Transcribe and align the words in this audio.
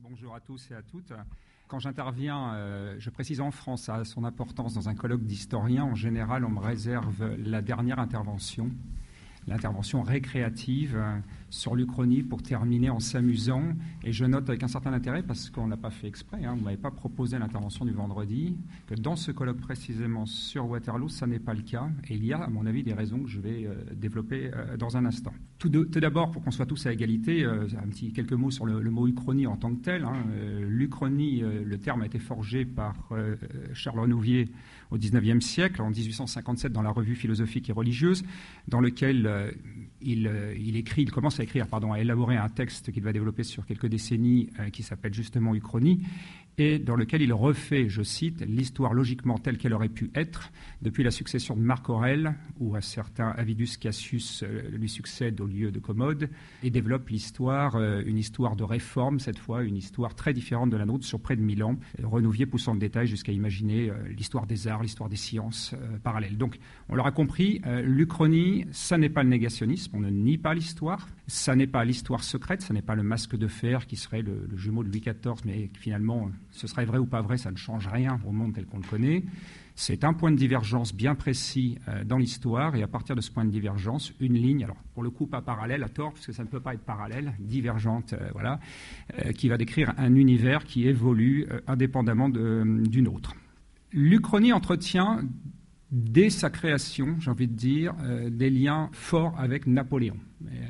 Bonjour 0.00 0.32
à 0.32 0.38
tous 0.38 0.70
et 0.70 0.74
à 0.74 0.82
toutes. 0.82 1.12
Quand 1.66 1.80
j'interviens, 1.80 2.54
euh, 2.54 2.94
je 3.00 3.10
précise 3.10 3.40
en 3.40 3.50
France, 3.50 3.88
à 3.88 4.04
son 4.04 4.22
importance 4.22 4.72
dans 4.74 4.88
un 4.88 4.94
colloque 4.94 5.24
d'historiens, 5.24 5.82
en 5.82 5.96
général, 5.96 6.44
on 6.44 6.50
me 6.50 6.60
réserve 6.60 7.34
la 7.34 7.62
dernière 7.62 7.98
intervention 7.98 8.70
l'intervention 9.48 10.02
récréative 10.02 10.94
euh, 10.96 11.18
sur 11.50 11.74
l'Uchronie 11.74 12.22
pour 12.22 12.42
terminer 12.42 12.90
en 12.90 13.00
s'amusant. 13.00 13.62
Et 14.04 14.12
je 14.12 14.24
note 14.24 14.48
avec 14.48 14.62
un 14.62 14.68
certain 14.68 14.92
intérêt, 14.92 15.22
parce 15.22 15.48
qu'on 15.50 15.66
n'a 15.66 15.76
pas 15.76 15.90
fait 15.90 16.06
exprès, 16.06 16.44
hein, 16.44 16.56
ne 16.56 16.62
m'avez 16.62 16.76
pas 16.76 16.90
proposé 16.90 17.38
l'intervention 17.38 17.84
du 17.84 17.92
vendredi, 17.92 18.56
que 18.86 18.94
dans 18.94 19.16
ce 19.16 19.32
colloque 19.32 19.60
précisément 19.60 20.26
sur 20.26 20.68
Waterloo, 20.68 21.08
ça 21.08 21.26
n'est 21.26 21.38
pas 21.38 21.54
le 21.54 21.62
cas. 21.62 21.88
Et 22.08 22.14
il 22.14 22.24
y 22.24 22.32
a, 22.32 22.38
à 22.38 22.48
mon 22.48 22.66
avis, 22.66 22.82
des 22.82 22.92
raisons 22.92 23.20
que 23.20 23.28
je 23.28 23.40
vais 23.40 23.64
euh, 23.64 23.74
développer 23.94 24.50
euh, 24.54 24.76
dans 24.76 24.96
un 24.96 25.06
instant. 25.06 25.32
Tout, 25.58 25.68
d'abord, 25.70 26.30
pour 26.30 26.44
qu'on 26.44 26.52
soit 26.52 26.66
tous 26.66 26.86
à 26.86 26.92
égalité, 26.92 27.44
quelques 28.14 28.32
mots 28.32 28.52
sur 28.52 28.64
le, 28.64 28.90
mot 28.90 29.08
Uchronie 29.08 29.48
en 29.48 29.56
tant 29.56 29.74
que 29.74 29.82
tel. 29.82 30.04
Hein. 30.04 30.14
L'Uchronie, 30.60 31.40
le 31.40 31.78
terme 31.78 32.02
a 32.02 32.06
été 32.06 32.20
forgé 32.20 32.64
par 32.64 32.94
Charles 33.72 33.98
Renouvier 33.98 34.52
au 34.92 34.98
XIXe 34.98 35.44
siècle, 35.44 35.82
en 35.82 35.90
1857, 35.90 36.72
dans 36.72 36.82
la 36.82 36.90
revue 36.90 37.16
philosophique 37.16 37.68
et 37.68 37.72
religieuse, 37.72 38.22
dans 38.68 38.80
lequel 38.80 39.26
euh, 39.38 39.50
euh, 40.06 40.54
il, 40.56 41.10
commence 41.10 41.40
à 41.40 41.42
écrire, 41.42 41.66
pardon, 41.66 41.92
à 41.92 42.00
élaborer 42.00 42.36
un 42.36 42.48
texte 42.48 42.92
qu'il 42.92 43.02
va 43.02 43.12
développer 43.12 43.42
sur 43.42 43.66
quelques 43.66 43.86
décennies, 43.86 44.50
euh, 44.60 44.70
qui 44.70 44.82
s'appelle 44.82 45.14
justement 45.14 45.54
Uchronie, 45.54 46.02
et 46.58 46.78
dans 46.78 46.96
lequel 46.96 47.22
il 47.22 47.32
refait, 47.32 47.88
je 47.88 48.02
cite, 48.02 48.42
l'histoire 48.42 48.92
logiquement 48.92 49.38
telle 49.38 49.58
qu'elle 49.58 49.72
aurait 49.72 49.88
pu 49.88 50.10
être 50.14 50.50
depuis 50.82 51.02
la 51.04 51.10
succession 51.10 51.56
de 51.56 51.60
Marc 51.60 51.88
Aurèle, 51.88 52.34
où 52.58 52.76
un 52.76 52.80
certain 52.80 53.28
Avidus 53.30 53.78
Cassius 53.80 54.44
lui 54.72 54.88
succède 54.88 55.40
au 55.40 55.46
lieu 55.46 55.70
de 55.70 55.78
Commode, 55.78 56.28
et 56.62 56.70
développe 56.70 57.08
l'histoire, 57.08 57.80
une 57.80 58.18
histoire 58.18 58.56
de 58.56 58.64
réforme, 58.64 59.20
cette 59.20 59.38
fois, 59.38 59.62
une 59.62 59.76
histoire 59.76 60.14
très 60.14 60.32
différente 60.32 60.70
de 60.70 60.76
la 60.76 60.84
nôtre 60.84 61.04
sur 61.04 61.20
près 61.20 61.36
de 61.36 61.42
mille 61.42 61.62
ans, 61.62 61.76
Renouvier 62.02 62.46
poussant 62.46 62.74
le 62.74 62.80
détail 62.80 63.06
jusqu'à 63.06 63.32
imaginer 63.32 63.92
l'histoire 64.16 64.46
des 64.46 64.68
arts, 64.68 64.82
l'histoire 64.82 65.08
des 65.08 65.16
sciences 65.16 65.74
parallèles. 66.02 66.36
Donc, 66.36 66.58
on 66.88 66.96
l'aura 66.96 67.12
compris, 67.12 67.60
l'Uchronie, 67.84 68.66
ça 68.72 68.98
n'est 68.98 69.08
pas 69.08 69.22
le 69.22 69.28
négationnisme, 69.28 69.96
on 69.96 70.00
ne 70.00 70.10
nie 70.10 70.38
pas 70.38 70.54
l'histoire. 70.54 71.08
Ça 71.26 71.54
n'est 71.54 71.66
pas 71.66 71.84
l'histoire 71.84 72.24
secrète, 72.24 72.62
ça 72.62 72.72
n'est 72.72 72.82
pas 72.82 72.94
le 72.94 73.02
masque 73.02 73.36
de 73.36 73.48
fer 73.48 73.86
qui 73.86 73.96
serait 73.96 74.22
le, 74.22 74.48
jumeau 74.56 74.82
de 74.82 74.88
Louis 74.88 75.00
XIV, 75.00 75.44
mais 75.44 75.70
finalement, 75.74 76.30
ce 76.50 76.66
serait 76.66 76.84
vrai 76.84 76.98
ou 76.98 77.06
pas 77.06 77.22
vrai, 77.22 77.36
ça 77.36 77.50
ne 77.50 77.56
change 77.56 77.86
rien 77.88 78.18
au 78.26 78.32
monde 78.32 78.54
tel 78.54 78.66
qu'on 78.66 78.78
le 78.78 78.88
connaît. 78.88 79.24
C'est 79.80 80.02
un 80.02 80.12
point 80.12 80.32
de 80.32 80.36
divergence 80.36 80.92
bien 80.92 81.14
précis 81.14 81.78
euh, 81.86 82.02
dans 82.02 82.18
l'histoire, 82.18 82.74
et 82.74 82.82
à 82.82 82.88
partir 82.88 83.14
de 83.14 83.20
ce 83.20 83.30
point 83.30 83.44
de 83.44 83.50
divergence, 83.50 84.12
une 84.18 84.34
ligne, 84.34 84.64
alors 84.64 84.76
pour 84.92 85.04
le 85.04 85.10
coup 85.10 85.28
pas 85.28 85.40
parallèle 85.40 85.84
à 85.84 85.88
tort, 85.88 86.12
parce 86.12 86.26
que 86.26 86.32
ça 86.32 86.42
ne 86.42 86.48
peut 86.48 86.58
pas 86.58 86.74
être 86.74 86.82
parallèle, 86.82 87.34
divergente, 87.38 88.12
euh, 88.12 88.28
voilà, 88.32 88.58
euh, 89.24 89.30
qui 89.30 89.48
va 89.48 89.56
décrire 89.56 89.94
un 89.96 90.16
univers 90.16 90.64
qui 90.64 90.88
évolue 90.88 91.46
indépendamment 91.68 92.28
d'une 92.28 93.06
autre. 93.06 93.34
L'Uchronie 93.92 94.52
entretient 94.52 95.20
dès 95.90 96.30
sa 96.30 96.50
création, 96.50 97.16
j'ai 97.18 97.30
envie 97.30 97.48
de 97.48 97.54
dire, 97.54 97.94
euh, 98.02 98.30
des 98.30 98.50
liens 98.50 98.90
forts 98.92 99.34
avec 99.38 99.66
Napoléon. 99.66 100.16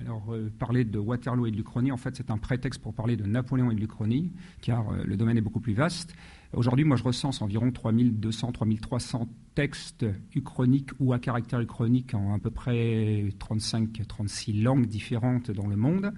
alors, 0.04 0.32
euh, 0.32 0.50
parler 0.58 0.84
de 0.84 0.98
Waterloo 0.98 1.46
et 1.46 1.50
de 1.50 1.56
l'Uchronie, 1.56 1.92
en 1.92 1.96
fait, 1.96 2.16
c'est 2.16 2.30
un 2.30 2.38
prétexte 2.38 2.80
pour 2.80 2.94
parler 2.94 3.16
de 3.16 3.24
Napoléon 3.24 3.70
et 3.70 3.74
de 3.74 3.80
l'Uchronie, 3.80 4.32
car 4.60 4.90
euh, 4.90 5.02
le 5.04 5.16
domaine 5.16 5.36
est 5.36 5.42
beaucoup 5.42 5.60
plus 5.60 5.74
vaste. 5.74 6.14
Aujourd'hui, 6.54 6.84
moi, 6.84 6.96
je 6.96 7.04
recense 7.04 7.42
environ 7.42 7.70
3200, 7.70 8.52
3300 8.52 9.28
textes 9.54 10.06
uchroniques 10.34 10.90
ou 10.98 11.12
à 11.12 11.18
caractère 11.18 11.60
uchronique 11.60 12.14
en 12.14 12.34
à 12.34 12.38
peu 12.38 12.50
près 12.50 13.28
35, 13.38 14.06
36 14.06 14.62
langues 14.62 14.86
différentes 14.86 15.50
dans 15.50 15.66
le 15.66 15.76
monde. 15.76 16.14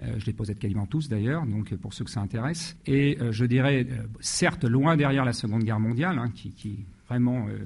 je 0.00 0.24
les 0.24 0.32
possède 0.32 0.58
quasiment 0.58 0.86
tous 0.86 1.10
d'ailleurs, 1.10 1.44
donc 1.44 1.74
pour 1.74 1.92
ceux 1.92 2.04
que 2.04 2.10
ça 2.10 2.20
intéresse. 2.20 2.78
Et 2.86 3.18
je 3.30 3.44
dirais, 3.44 3.86
certes, 4.20 4.64
loin 4.64 4.96
derrière 4.96 5.26
la 5.26 5.34
Seconde 5.34 5.64
Guerre 5.64 5.80
mondiale, 5.80 6.18
hein, 6.18 6.30
qui, 6.34 6.52
qui 6.52 6.86
vraiment 7.08 7.46
euh, 7.48 7.58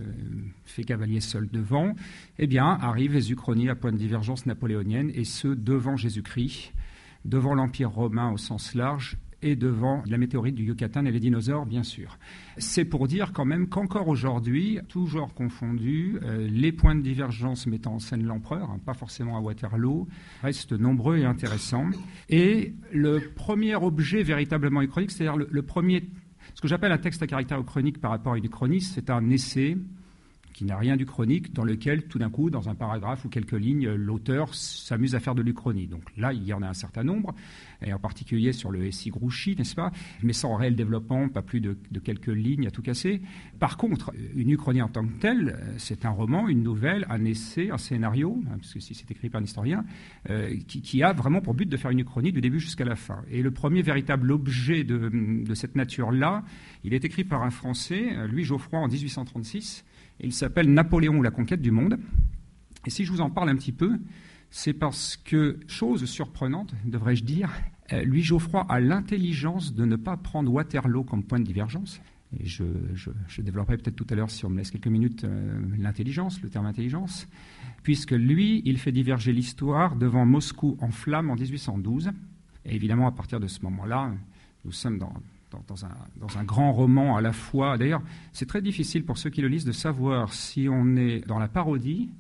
fait 0.65 0.85
cavalier 0.85 1.21
seul 1.21 1.49
devant, 1.51 1.95
eh 2.39 2.47
bien, 2.47 2.67
arrivent 2.81 3.15
les 3.15 3.33
Uchronies 3.33 3.69
à 3.69 3.75
point 3.75 3.93
de 3.93 3.99
divergence 3.99 4.47
napoléonienne, 4.47 5.11
et 5.15 5.25
ce, 5.25 5.49
devant 5.49 5.97
Jésus-Christ, 5.97 6.73
devant 7.25 7.55
l'Empire 7.55 7.91
romain 7.91 8.31
au 8.31 8.37
sens 8.37 8.75
large, 8.75 9.17
et 9.43 9.57
devant 9.57 10.03
la 10.07 10.19
météorite 10.19 10.55
du 10.55 10.65
Yucatan 10.65 11.05
et 11.05 11.11
les 11.11 11.19
dinosaures, 11.19 11.67
bien 11.67 11.83
sûr. 11.83 12.19
C'est 12.59 12.85
pour 12.85 13.09
dire 13.09 13.33
quand 13.33 13.45
même 13.45 13.69
qu'encore 13.69 14.09
aujourd'hui, 14.09 14.79
toujours 14.89 15.35
confondu, 15.35 16.19
euh, 16.23 16.47
les 16.49 16.71
points 16.71 16.95
de 16.95 17.01
divergence 17.01 17.67
mettant 17.67 17.95
en 17.95 17.99
scène 17.99 18.25
l'empereur, 18.25 18.71
hein, 18.71 18.79
pas 18.85 18.95
forcément 18.95 19.37
à 19.37 19.41
Waterloo, 19.41 20.07
restent 20.43 20.73
nombreux 20.73 21.19
et 21.19 21.25
intéressants. 21.25 21.91
Et 22.29 22.73
le 22.93 23.21
premier 23.35 23.75
objet 23.75 24.23
véritablement 24.23 24.81
uchronique, 24.81 25.11
c'est-à-dire 25.11 25.45
le 25.51 25.63
premier 25.63 26.05
ce 26.55 26.61
que 26.61 26.69
j'appelle 26.69 26.93
un 26.93 26.99
texte 26.99 27.23
à 27.23 27.27
caractère 27.27 27.65
chronique 27.65 28.01
par 28.01 28.11
rapport 28.11 28.35
à 28.35 28.39
une 28.39 28.49
chroniste, 28.49 28.93
c'est 28.95 29.11
un 29.11 29.29
essai 29.31 29.77
qui 30.63 30.69
n'a 30.69 30.79
rien 30.79 30.97
du 30.97 31.07
chronique, 31.07 31.53
dans 31.53 31.65
lequel, 31.65 32.05
tout 32.05 32.21
d'un 32.21 32.31
coup, 32.31 32.49
dans 32.49 32.69
un 32.69 32.77
paragraphe 32.77 33.25
ou 33.25 33.29
quelques 33.29 33.51
lignes, 33.51 33.89
l'auteur 33.95 34.55
s'amuse 34.55 35.17
à 35.17 35.19
faire 35.19 35.35
de 35.35 35.43
l'Uchronie. 35.43 35.89
Donc 35.89 36.05
là, 36.17 36.33
il 36.33 36.45
y 36.45 36.53
en 36.53 36.63
a 36.63 36.69
un 36.69 36.73
certain 36.73 37.03
nombre, 37.03 37.35
et 37.85 37.93
en 37.93 37.99
particulier 37.99 38.53
sur 38.53 38.71
le 38.71 38.89
SI 38.93 39.11
Grouchy, 39.11 39.57
n'est-ce 39.57 39.75
pas? 39.75 39.91
Mais 40.23 40.33
sans 40.33 40.55
réel 40.55 40.77
développement, 40.77 41.29
pas 41.29 41.43
plus 41.43 41.61
de, 41.61 41.77
quelques 42.05 42.29
lignes 42.29 42.69
à 42.69 42.71
tout 42.71 42.81
casser. 42.81 43.23
Par 43.59 43.77
contre, 43.77 44.13
une 44.37 44.51
Uchronie 44.51 44.83
en 44.83 44.89
tant 44.89 45.05
que 45.05 45.19
telle, 45.19 45.59
c'est 45.79 46.05
un 46.05 46.11
roman, 46.11 46.47
une 46.47 46.63
nouvelle, 46.63 47.07
un 47.11 47.25
essai, 47.25 47.71
un 47.73 47.79
scénario, 47.79 48.41
hein, 48.47 48.59
parce 48.59 48.75
que 48.75 48.79
si 48.79 48.95
c'est 48.95 49.11
écrit 49.11 49.31
par 49.31 49.41
un 49.41 49.45
historien, 49.45 49.85
euh, 50.31 50.55
qui, 50.69 51.03
a 51.03 51.13
vraiment 51.13 51.41
pour 51.41 51.55
but 51.55 51.69
de 51.69 51.77
faire 51.77 51.91
une 51.91 51.99
Uchronie 51.99 52.31
du 52.31 52.41
début 52.41 52.61
jusqu'à 52.61 52.85
la 52.85 52.95
fin. 52.95 53.25
Et 53.33 53.43
le 53.43 53.51
premier 53.51 53.83
véritable 53.83 54.31
objet 54.31 54.85
de, 54.85 55.11
de 55.45 55.55
cette 55.55 55.75
nature-là, 55.75 56.45
il 56.85 56.95
est 56.95 57.05
écrit 57.05 57.25
par 57.25 57.43
un 57.43 57.51
Français, 57.51 58.15
Louis 58.29 58.45
Geoffroy, 58.45 58.79
en 58.79 58.87
1836, 58.87 59.85
il 60.23 60.33
s'appelle 60.33 60.73
Napoléon 60.73 61.19
ou 61.19 61.23
la 61.23 61.31
conquête 61.31 61.63
du 61.63 61.71
monde. 61.71 61.99
Et 62.87 62.91
si 62.91 63.05
je 63.05 63.13
vous 63.13 63.21
en 63.21 63.31
parle 63.31 63.49
un 63.49 63.57
petit 63.57 63.73
peu, 63.73 63.99
c'est 64.51 64.73
parce 64.73 65.17
que, 65.17 65.59
chose 65.67 66.05
surprenante, 66.05 66.75
devrais-je 66.85 67.25
dire, 67.25 67.51
euh, 67.93 68.05
Louis 68.05 68.23
Geoffroy 68.23 68.67
a 68.69 68.81
l'intelligence 68.81 69.75
de 69.75 69.85
ne 69.85 69.97
pas 69.97 70.17
prendre 70.17 70.53
Waterloo 70.53 71.05
comme 71.05 71.25
point 71.25 71.41
de 71.41 71.45
divergence. 71.45 72.01
Et 72.39 72.47
je, 72.47 72.65
développerai 73.39 73.77
peut-être 73.77 73.97
tout 73.97 74.07
à 74.11 74.15
l'heure, 74.15 74.31
si 74.31 74.45
on 74.45 74.51
me 74.51 74.59
laisse 74.59 74.71
quelques 74.71 74.89
minutes, 74.89 75.25
euh, 75.25 75.61
l'intelligence, 75.79 76.41
le 76.43 76.49
terme 76.49 76.67
intelligence, 76.67 77.29
puisque 77.83 78.13
lui, 78.13 78.63
il 78.65 78.79
fait 78.79 78.93
diverger 78.93 79.33
l'histoire 79.33 79.97
devant 79.97 80.25
Moscou 80.25 80.77
en 80.81 80.91
flammes 80.91 81.31
en 81.31 81.35
1812. 81.35 82.11
Et 82.65 82.75
évidemment, 82.75 83.07
à 83.07 83.13
partir 83.13 83.39
de 83.41 83.47
ce 83.47 83.61
moment-là, 83.63 84.13
nous 84.65 84.73
sommes 84.73 84.99
dans, 84.99 85.13
dans, 85.69 86.39
un, 86.39 86.45
grand 86.45 86.73
roman 86.73 87.17
à 87.17 87.21
la 87.21 87.33
fois. 87.33 87.79
D'ailleurs, 87.79 88.03
c'est 88.33 88.47
très 88.47 88.63
difficile 88.63 89.05
pour 89.05 89.19
ceux 89.19 89.31
qui 89.31 89.41
le 89.41 89.49
lisent 89.49 89.65
de 89.65 89.73
savoir 89.73 90.33
si 90.33 90.69
on 90.71 90.97
est 90.97 91.27
dans 91.27 91.39
la 91.39 91.49
parodie 91.49 92.11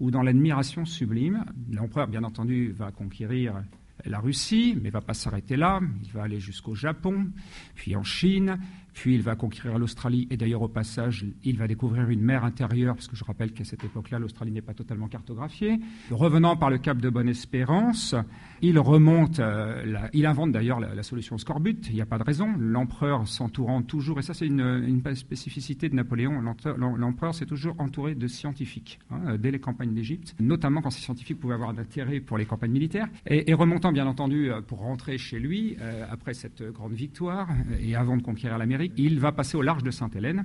ou 0.00 0.10
dans 0.10 0.22
l'admiration 0.22 0.84
sublime. 0.84 1.44
L'empereur, 1.70 2.08
bien 2.08 2.24
entendu, 2.24 2.72
va 2.72 2.90
conquérir 2.90 3.62
la 4.04 4.18
Russie, 4.18 4.74
mais 4.76 4.88
ne 4.88 4.92
va 4.92 5.00
pas 5.00 5.14
s'arrêter 5.14 5.56
là. 5.56 5.80
Il 6.04 6.12
va 6.12 6.24
aller 6.24 6.40
jusqu'au 6.40 6.74
Japon, 6.74 7.30
puis 7.74 7.94
en 7.96 8.02
Chine, 8.02 8.58
puis 8.92 9.14
il 9.14 9.22
va 9.22 9.36
conquérir 9.36 9.78
l'Australie 9.78 10.28
et 10.30 10.36
d'ailleurs 10.36 10.62
au 10.62 10.68
passage, 10.68 11.24
il 11.44 11.56
va 11.56 11.66
découvrir 11.66 12.08
une 12.10 12.20
mer 12.20 12.44
intérieure, 12.44 12.94
parce 12.94 13.08
que 13.08 13.16
je 13.16 13.24
rappelle 13.24 13.52
qu'à 13.52 13.64
cette 13.64 13.84
époque-là, 13.84 14.18
l'Australie 14.18 14.52
n'est 14.52 14.60
pas 14.62 14.74
totalement 14.74 15.08
cartographiée. 15.08 15.80
Revenant 16.10 16.56
par 16.56 16.70
le 16.70 16.78
cap 16.78 16.98
de 16.98 17.08
Bonne-Espérance, 17.08 18.14
il 18.60 18.78
remonte, 18.78 19.40
euh, 19.40 20.08
il 20.12 20.26
invente 20.26 20.52
d'ailleurs 20.52 20.80
la, 20.80 21.02
solution 21.02 21.38
scorbut, 21.38 21.88
il 21.88 21.94
n'y 21.94 22.00
a 22.00 22.06
pas 22.06 22.18
de 22.18 22.22
raison. 22.22 22.54
L'empereur 22.58 23.26
s'entourant 23.26 23.82
toujours, 23.82 24.18
et 24.18 24.22
ça 24.22 24.34
c'est 24.34 24.46
une, 24.46 25.02
spécificité 25.14 25.88
de 25.88 25.94
Napoléon, 25.94 26.40
l'empereur 26.76 27.34
s'est 27.34 27.46
toujours 27.46 27.74
entouré 27.78 28.14
de 28.14 28.26
scientifiques, 28.26 28.98
hein, 29.10 29.36
dès 29.36 29.50
les 29.50 29.58
campagnes 29.58 29.94
d'Égypte, 29.94 30.34
notamment 30.38 30.80
quand 30.80 30.90
ces 30.90 31.00
scientifiques 31.00 31.40
pouvaient 31.40 31.54
avoir 31.54 31.74
d'intérêt 31.74 32.20
pour 32.20 32.38
les 32.38 32.46
campagnes 32.46 32.70
militaires, 32.72 33.08
et, 33.26 33.52
bien 33.90 34.06
entendu 34.06 34.50
euh, 34.50 34.60
pour 34.60 34.80
rentrer 34.80 35.18
chez 35.18 35.40
lui, 35.40 35.76
euh, 35.80 36.04
après 36.08 36.34
cette 36.34 36.62
grande 36.62 36.92
victoire, 36.92 37.48
et 37.80 37.96
avant 37.96 38.16
de 38.16 38.22
conquérir 38.22 38.58
l'Amérique, 38.58 38.92
il 38.96 39.18
va 39.18 39.32
passer 39.32 39.56
au 39.56 39.62
large 39.62 39.82
de 39.82 39.90
Sainte-Hélène. 39.90 40.44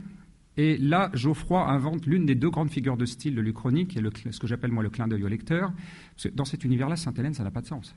Et 0.55 0.77
là, 0.77 1.11
Geoffroy 1.13 1.69
invente 1.69 2.07
l'une 2.07 2.25
des 2.25 2.33
deux 2.33 2.49
grandes 2.49 2.71
figures 2.71 2.97
de 2.97 3.05
style 3.05 3.35
de 3.35 3.41
l'Uchronie, 3.41 3.85
qui 3.85 3.99
ce 4.31 4.39
que 4.39 4.47
j'appelle 4.47 4.71
moi 4.71 4.81
le 4.81 4.89
clin 4.89 5.07
d'œil 5.07 5.23
au 5.23 5.27
lecteur. 5.27 5.71
dans 6.33 6.45
cet 6.45 6.63
univers-là, 6.63 6.95
Sainte-Hélène, 6.95 7.35
ça 7.35 7.43
n'a 7.43 7.51
pas 7.51 7.61
de 7.61 7.67
sens. 7.67 7.93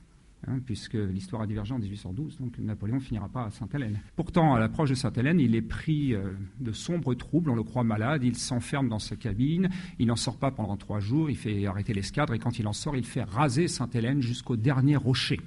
Hein, 0.46 0.58
puisque 0.64 0.94
l'histoire 0.94 1.42
a 1.42 1.46
divergé 1.46 1.74
en 1.74 1.78
1812, 1.78 2.38
donc 2.38 2.58
Napoléon 2.58 2.98
finira 2.98 3.28
pas 3.28 3.44
à 3.44 3.50
Sainte-Hélène. 3.50 4.00
Pourtant, 4.16 4.54
à 4.54 4.58
l'approche 4.58 4.88
de 4.88 4.94
Sainte-Hélène, 4.94 5.38
il 5.38 5.54
est 5.54 5.60
pris 5.60 6.14
euh, 6.14 6.32
de 6.60 6.72
sombres 6.72 7.12
troubles, 7.12 7.50
on 7.50 7.54
le 7.54 7.62
croit 7.62 7.84
malade, 7.84 8.24
il 8.24 8.34
s'enferme 8.34 8.88
dans 8.88 8.98
sa 8.98 9.16
cabine, 9.16 9.68
il 9.98 10.06
n'en 10.06 10.16
sort 10.16 10.38
pas 10.38 10.50
pendant 10.50 10.78
trois 10.78 10.98
jours, 10.98 11.28
il 11.28 11.36
fait 11.36 11.66
arrêter 11.66 11.92
l'escadre, 11.92 12.32
et 12.32 12.38
quand 12.38 12.58
il 12.58 12.66
en 12.66 12.72
sort, 12.72 12.96
il 12.96 13.04
fait 13.04 13.22
raser 13.22 13.68
Sainte-Hélène 13.68 14.22
jusqu'au 14.22 14.56
dernier 14.56 14.96
rocher. 14.96 15.40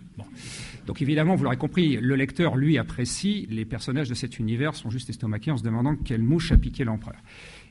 Donc 0.86 1.01
évidemment, 1.01 1.34
vous 1.34 1.44
l'aurez 1.44 1.57
compris, 1.57 1.98
le 1.98 2.16
lecteur, 2.16 2.56
lui, 2.56 2.78
apprécie. 2.78 3.48
Les 3.50 3.66
personnages 3.66 4.10
de 4.10 4.13
cet 4.13 4.38
univers 4.38 4.75
sont 4.75 4.92
juste 4.92 5.10
estomaqués 5.10 5.50
en 5.50 5.57
se 5.57 5.63
demandant 5.63 5.95
quelle 5.95 6.22
mouche 6.22 6.51
a 6.51 6.57
piqué 6.57 6.84
l'empereur. 6.84 7.18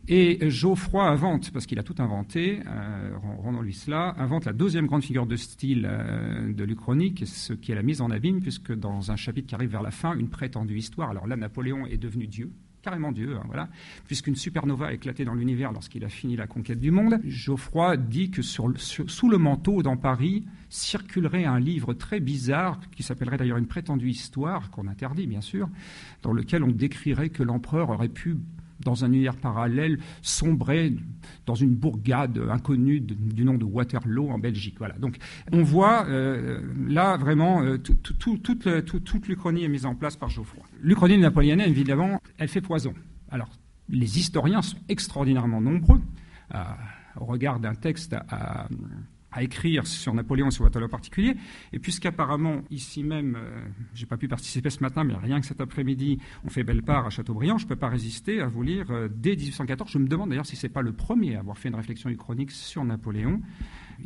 Et 0.08 0.50
Geoffroy 0.50 1.04
invente, 1.04 1.52
parce 1.52 1.66
qu'il 1.66 1.78
a 1.78 1.84
tout 1.84 1.94
inventé, 1.98 2.60
euh, 2.66 3.12
rendons-lui 3.42 3.72
cela, 3.72 4.14
invente 4.18 4.46
la 4.46 4.52
deuxième 4.52 4.86
grande 4.86 5.04
figure 5.04 5.26
de 5.26 5.36
style 5.36 5.88
euh, 5.88 6.52
de 6.52 6.64
l'Uchronique, 6.64 7.22
ce 7.24 7.52
qui 7.52 7.70
est 7.70 7.76
la 7.76 7.84
mise 7.84 8.00
en 8.00 8.10
abîme, 8.10 8.40
puisque 8.40 8.72
dans 8.72 9.12
un 9.12 9.16
chapitre 9.16 9.46
qui 9.46 9.54
arrive 9.54 9.70
vers 9.70 9.82
la 9.82 9.92
fin, 9.92 10.16
une 10.18 10.28
prétendue 10.28 10.76
histoire, 10.76 11.10
alors 11.10 11.28
là, 11.28 11.36
Napoléon 11.36 11.86
est 11.86 11.98
devenu 11.98 12.26
Dieu, 12.26 12.50
carrément 12.82 13.12
Dieu, 13.12 13.36
hein, 13.36 13.44
voilà, 13.46 13.68
puisqu'une 14.04 14.34
supernova 14.34 14.88
a 14.88 14.92
éclaté 14.92 15.24
dans 15.24 15.34
l'univers 15.34 15.70
lorsqu'il 15.70 16.04
a 16.04 16.08
fini 16.08 16.34
la 16.34 16.48
conquête 16.48 16.80
du 16.80 16.90
monde. 16.90 17.20
Geoffroy 17.24 17.96
dit 17.96 18.30
que 18.32 18.42
sous 18.42 19.30
le 19.30 19.38
manteau 19.38 19.84
dans 19.84 19.96
Paris 19.96 20.44
circulerait 20.68 21.44
un 21.44 21.60
livre 21.60 21.94
très 21.94 22.18
bizarre, 22.18 22.80
qui 22.96 23.04
s'appellerait 23.04 23.36
d'ailleurs 23.36 23.58
une 23.58 23.68
prétendue 23.68 24.10
histoire, 24.10 24.70
qu'on 24.72 24.88
interdit 24.88 25.28
bien 25.28 25.42
sûr, 25.42 25.68
dans 26.22 26.32
lequel 26.32 26.64
on 26.64 26.72
décrirait 26.72 27.28
que 27.28 27.44
l'empereur 27.44 27.90
aurait 27.90 28.08
pu 28.08 28.38
dans 28.84 29.04
un 29.04 29.12
univers 29.12 29.36
parallèle, 29.36 29.98
sombrer 30.22 30.94
dans 31.46 31.54
une 31.54 31.74
bourgade 31.74 32.40
inconnue 32.50 33.00
du 33.00 33.44
nom 33.44 33.54
de 33.54 33.64
Waterloo 33.64 34.30
en 34.30 34.38
Belgique. 34.38 34.76
Voilà. 34.78 34.94
Donc 34.98 35.16
on 35.52 35.62
voit 35.62 36.06
euh, 36.08 36.60
là 36.88 37.16
vraiment 37.16 37.62
euh, 37.62 37.78
toute, 37.78 39.28
l'Uchronie 39.28 39.64
est 39.64 39.68
mise 39.68 39.86
en 39.86 39.94
place 39.94 40.16
par 40.16 40.28
Geoffroy. 40.28 40.64
L'Uchronie 40.80 41.18
napoléonienne, 41.18 41.68
évidemment, 41.68 42.20
elle 42.38 42.48
fait 42.48 42.60
poison. 42.60 42.94
Alors 43.30 43.48
les 43.88 44.18
historiens 44.18 44.62
sont 44.62 44.78
extraordinairement 44.88 45.60
nombreux. 45.60 46.00
Euh, 46.54 46.58
au 47.20 47.24
regard 47.24 47.60
d'un 47.60 47.74
texte 47.74 48.14
à, 48.14 48.68
à 49.32 49.42
écrire 49.42 49.86
sur 49.86 50.14
Napoléon 50.14 50.50
sur 50.50 50.64
Waterloo 50.64 50.86
en 50.86 50.90
particulier. 50.90 51.34
Et 51.72 51.78
puisqu'apparemment, 51.78 52.62
ici 52.70 53.02
même, 53.02 53.36
euh, 53.36 53.60
je 53.94 54.02
n'ai 54.02 54.06
pas 54.06 54.16
pu 54.16 54.28
participer 54.28 54.70
ce 54.70 54.80
matin, 54.80 55.04
mais 55.04 55.14
rien 55.14 55.40
que 55.40 55.46
cet 55.46 55.60
après-midi, 55.60 56.18
on 56.44 56.50
fait 56.50 56.64
belle 56.64 56.82
part 56.82 57.06
à 57.06 57.10
Châteaubriand, 57.10 57.58
je 57.58 57.66
peux 57.66 57.76
pas 57.76 57.88
résister 57.88 58.40
à 58.40 58.46
vous 58.46 58.62
lire 58.62 58.90
euh, 58.90 59.08
dès 59.10 59.36
1814. 59.36 59.90
Je 59.90 59.98
me 59.98 60.06
demande 60.06 60.30
d'ailleurs 60.30 60.46
si 60.46 60.56
ce 60.56 60.66
n'est 60.66 60.72
pas 60.72 60.82
le 60.82 60.92
premier 60.92 61.36
à 61.36 61.40
avoir 61.40 61.58
fait 61.58 61.68
une 61.68 61.74
réflexion 61.74 62.12
chronique 62.14 62.50
sur 62.50 62.84
Napoléon. 62.84 63.40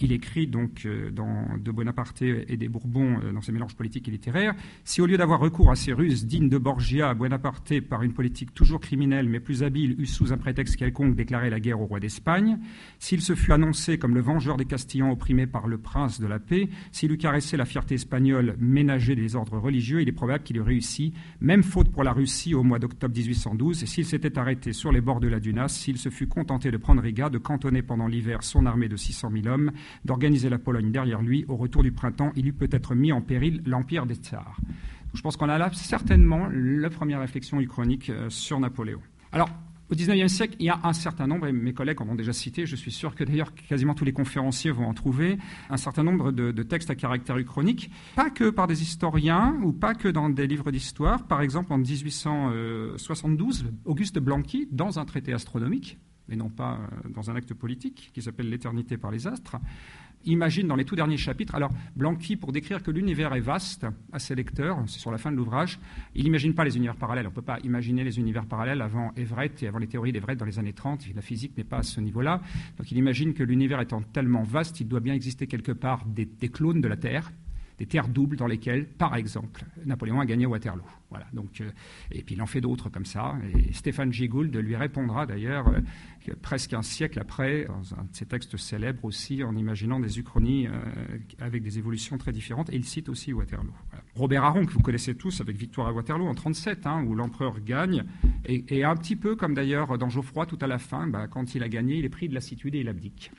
Il 0.01 0.13
écrit 0.13 0.47
donc 0.47 0.85
euh, 0.85 1.11
De 1.11 1.71
Bonaparte 1.71 2.23
et 2.23 2.57
des 2.57 2.69
Bourbons, 2.69 3.19
euh, 3.23 3.33
dans 3.33 3.41
ses 3.41 3.53
mélanges 3.53 3.75
politiques 3.75 4.09
et 4.09 4.11
littéraires, 4.11 4.55
si 4.85 5.01
au 5.01 5.07
lieu 5.07 5.17
d'avoir 5.17 5.41
recours 5.41 5.71
à 5.71 5.77
ces 5.77 5.93
ruses 5.93 6.27
dignes 6.27 6.49
de 6.49 6.59
Borgia, 6.59 7.15
Bonaparte, 7.15 7.81
par 7.81 8.03
une 8.03 8.13
politique 8.13 8.55
toujours 8.55 8.81
criminelle 8.81 9.29
mais 9.29 9.41
plus 9.41 9.63
habile, 9.63 9.97
eut 9.99 10.07
sous 10.07 10.33
un 10.33 10.37
prétexte 10.37 10.77
quelconque 10.77 11.15
déclaré 11.15 11.51
la 11.51 11.61
guerre 11.61 11.81
au 11.81 11.87
roi 11.87 12.01
d'Espagne, 12.01 12.59
s'il 12.99 13.23
se 13.23 13.35
fut 13.35 13.53
annoncé 13.53 13.99
comme 13.99 14.15
le 14.15 14.21
vengeur 14.21 14.57
des 14.57 14.65
Castillans 14.65 15.11
opprimés 15.11 15.47
par 15.47 15.67
le 15.67 15.79
prince 15.79 16.21
de 16.21 16.27
la 16.27 16.39
paix, 16.39 16.69
s'il 16.93 17.13
eût 17.13 17.19
caressé 17.19 17.57
la 17.57 17.65
fierté 17.65 17.95
espagnole 17.95 18.57
ménagée 18.59 19.17
des 19.17 19.37
ordres 19.37 19.59
religieux, 19.59 20.03
il 20.03 20.09
est 20.09 20.13
probable 20.13 20.45
qu'il 20.45 20.57
eût 20.57 20.63
réussi, 20.63 21.13
même 21.41 21.63
faute 21.63 21.91
pour 21.91 22.05
la 22.05 22.13
Russie 22.13 22.55
au 22.55 22.63
mois 22.63 22.79
d'octobre 22.79 23.15
1812, 23.15 23.83
et 23.83 23.87
s'il 23.87 24.05
s'était 24.05 24.39
arrêté 24.39 24.73
sur 24.73 24.93
les 24.93 25.01
bords 25.01 25.21
de 25.21 25.29
la 25.29 25.41
Dunas, 25.41 25.69
s'il 25.69 25.99
se 25.99 26.09
fut 26.09 26.27
contenté 26.27 26.71
de 26.71 26.77
prendre 26.77 27.03
Riga, 27.03 27.29
de 27.31 27.39
cantonner 27.39 27.83
pendant 27.83 28.07
l'hiver 28.07 28.43
son 28.43 28.67
armée 28.67 28.89
de 28.89 28.97
600 28.97 29.31
000 29.33 29.47
hommes, 29.47 29.73
d'organiser 30.05 30.49
la 30.49 30.59
Pologne 30.59 30.91
derrière 30.91 31.23
lui. 31.23 31.45
Au 31.49 31.57
retour 31.57 31.83
du 31.83 31.93
printemps, 31.93 32.33
il 32.37 32.47
eût 32.47 32.53
peut-être 32.53 32.95
mis 32.95 33.13
en 33.13 33.21
péril 33.21 33.63
l'empire 33.67 34.07
des 34.07 34.15
tsars. 34.15 34.59
Je 35.15 35.23
pense 35.23 35.37
qu'on 35.37 35.49
a 35.49 35.59
là 35.59 35.71
certainement 35.73 36.49
la 36.53 36.91
première 36.91 37.21
réflexion 37.21 37.61
uchronique 37.61 38.11
euh, 38.11 38.29
sur 38.29 38.61
Napoléon. 38.61 39.01
Alors, 39.33 39.49
au 39.89 39.95
XIXe 39.95 40.33
siècle, 40.33 40.57
il 40.59 40.67
y 40.67 40.69
a 40.69 40.81
un 40.83 40.93
certain 40.93 41.29
nombre, 41.29 41.47
et 41.47 41.53
mes 41.53 41.73
collègues 41.73 42.03
en 42.03 42.09
ont 42.09 42.17
déjà 42.17 42.33
cité, 42.33 42.67
je 42.67 42.75
suis 42.75 42.91
sûr 42.91 43.15
que 43.15 43.23
d'ailleurs 43.23 43.55
quasiment 43.55 43.95
tous 43.95 44.05
les 44.05 44.13
conférenciers 44.13 44.73
vont 44.73 44.87
en 44.87 44.95
trouver, 44.95 45.39
un 45.71 45.77
certain 45.77 46.03
nombre 46.03 46.33
de, 46.33 46.51
de, 46.51 46.63
textes 46.65 46.91
à 46.91 46.97
caractère 46.97 47.39
uchronique, 47.39 47.91
pas 48.17 48.31
que 48.31 48.51
par 48.51 48.67
des 48.67 48.83
historiens 48.83 49.57
ou 49.63 49.73
pas 49.73 49.95
que 49.95 50.09
dans 50.09 50.29
des 50.29 50.49
livres 50.49 50.73
d'histoire. 50.73 51.29
Par 51.29 51.41
exemple, 51.41 51.73
en 51.73 51.79
1872, 51.79 53.67
Auguste 53.85 54.19
Blanqui, 54.19 54.67
dans 54.73 54.99
un 54.99 55.05
traité 55.05 55.33
astronomique, 55.33 55.99
mais 56.29 56.37
non 56.37 56.49
pas 56.49 56.75
euh, 56.75 57.09
dans 57.09 57.31
un 57.31 57.37
acte 57.37 57.55
politique 57.55 58.11
qui 58.13 58.23
s'appelle 58.23 58.49
L'éternité 58.49 58.97
par 58.97 59.11
les 59.11 59.27
astres, 59.27 59.57
imagine 60.25 60.67
dans 60.67 60.77
les 60.77 60.85
tout 60.85 60.97
derniers 60.97 61.17
chapitres, 61.17 61.55
alors 61.55 61.71
Blanqui, 61.95 62.37
pour 62.37 62.53
décrire 62.53 62.83
que 62.83 62.91
l'univers 62.91 63.35
est 63.35 63.41
vaste 63.41 63.87
à 64.13 64.19
ses 64.19 64.35
lecteurs, 64.35 64.79
c'est 64.87 64.99
sur 64.99 65.11
la 65.11 65.19
fin 65.19 65.31
de 65.31 65.37
l'ouvrage, 65.37 65.79
il 66.15 66.25
n'imagine 66.25 66.55
pas 66.55 66.65
les 66.65 66.77
univers 66.77 66.97
parallèles. 66.97 67.27
On 67.27 67.31
ne 67.31 67.35
peut 67.35 67.43
pas 67.43 67.59
imaginer 67.65 68.05
les 68.05 68.19
univers 68.19 68.47
parallèles 68.47 68.83
avant 68.83 69.13
Everett 69.17 69.63
et 69.63 69.69
avant 69.69 69.79
les 69.79 69.87
théories 69.87 70.13
d'Everett 70.13 70.39
dans 70.39 70.45
les 70.45 70.59
années 70.59 70.73
30. 70.73 71.15
La 71.15 71.23
physique 71.23 71.57
n'est 71.57 71.65
pas 71.65 71.79
à 71.79 71.83
ce 71.83 72.01
niveau-là. 72.01 72.41
Donc 72.79 72.91
il 72.91 72.99
imagine 72.99 73.35
que 73.35 73.43
l'univers 73.43 73.81
étant 73.81 74.03
tellement 74.03 74.43
vaste, 74.43 74.81
il 74.81 74.89
doit 74.89 75.01
bien 75.01 75.15
exister 75.15 75.47
quelque 75.47 75.73
part 75.73 76.05
des, 76.07 76.25
des 76.25 76.49
clones 76.49 76.81
de 76.81 76.89
la 76.89 76.97
Terre, 76.97 77.33
des 77.79 77.87
terres 77.87 78.09
doubles 78.09 78.37
dans 78.37 78.47
lesquelles, 78.47 78.87
par 78.87 79.17
exemple, 79.17 79.65
Napoléon 79.85 80.21
a 80.21 80.27
gagné 80.27 80.47
Waterloo. 80.47 80.85
Voilà, 81.11 81.27
donc, 81.33 81.61
euh, 81.61 81.71
et 82.11 82.23
puis 82.23 82.35
il 82.35 82.43
en 82.43 82.47
fait 82.47 82.61
d'autres 82.61 82.89
comme 82.89 83.05
ça. 83.05 83.37
Et 83.55 83.73
Stéphane 83.73 84.13
Gigould 84.13 84.55
lui 84.57 84.77
répondra 84.77 85.27
d'ailleurs 85.27 85.69
euh, 85.69 85.81
presque 86.35 86.73
un 86.73 86.83
siècle 86.83 87.19
après, 87.19 87.67
dans 87.67 87.95
un 87.95 88.05
de 88.05 88.09
ses 88.13 88.27
textes 88.27 88.57
célèbres 88.57 89.05
aussi, 89.05 89.43
en 89.43 89.57
imaginant 89.57 90.01
des 90.01 90.19
uchronies 90.19 90.67
euh, 90.67 90.73
avec 91.39 91.63
des 91.63 91.79
évolutions 91.79 92.19
très 92.19 92.33
différentes. 92.33 92.71
Et 92.71 92.77
il 92.77 92.85
cite 92.85 93.09
aussi 93.09 93.33
Waterloo. 93.33 93.73
Robert 94.15 94.45
Aron, 94.45 94.65
que 94.65 94.73
vous 94.73 94.81
connaissez 94.81 95.15
tous 95.15 95.41
avec 95.41 95.57
Victoire 95.57 95.89
à 95.89 95.93
Waterloo 95.93 96.25
en 96.25 96.35
1937, 96.35 96.87
hein, 96.87 97.05
où 97.07 97.15
l'empereur 97.15 97.61
gagne, 97.61 98.05
et, 98.45 98.85
un 98.85 98.97
petit 98.97 99.17
peu 99.17 99.37
comme 99.37 99.55
d'ailleurs 99.55 99.99
dans 99.99 100.09
Geoffroy 100.09 100.47
tout 100.47 100.59
à 100.61 100.67
la 100.67 100.79
fin, 100.79 101.07
bah, 101.07 101.27
quand 101.29 101.55
il 101.55 101.63
a 101.63 101.69
gagné, 101.69 101.97
il 101.97 102.05
est 102.05 102.11
pris 102.11 102.29
de 102.29 102.35
lassitude 102.35 102.75
et 102.75 102.81
il 102.81 102.89
abdique. 102.89 103.33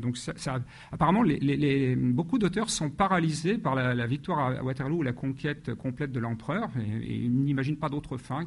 donc 0.00 0.18
apparemment, 0.92 1.24
beaucoup 1.96 2.38
d'auteurs 2.38 2.70
sont 2.70 2.90
paralysés 2.90 3.58
par 3.58 3.74
la, 3.74 4.06
victoire 4.06 4.38
à 4.38 4.62
Waterloo 4.62 4.98
ou 4.98 5.02
la 5.02 5.12
conquête 5.12 5.74
complète 5.74 6.12
de 6.12 6.20
l'empereur. 6.20 6.70
Et, 7.06 7.14
il 7.14 7.32
n'imagine 7.32 7.76
pas 7.76 7.88
d'autre 7.88 8.16
fin 8.16 8.44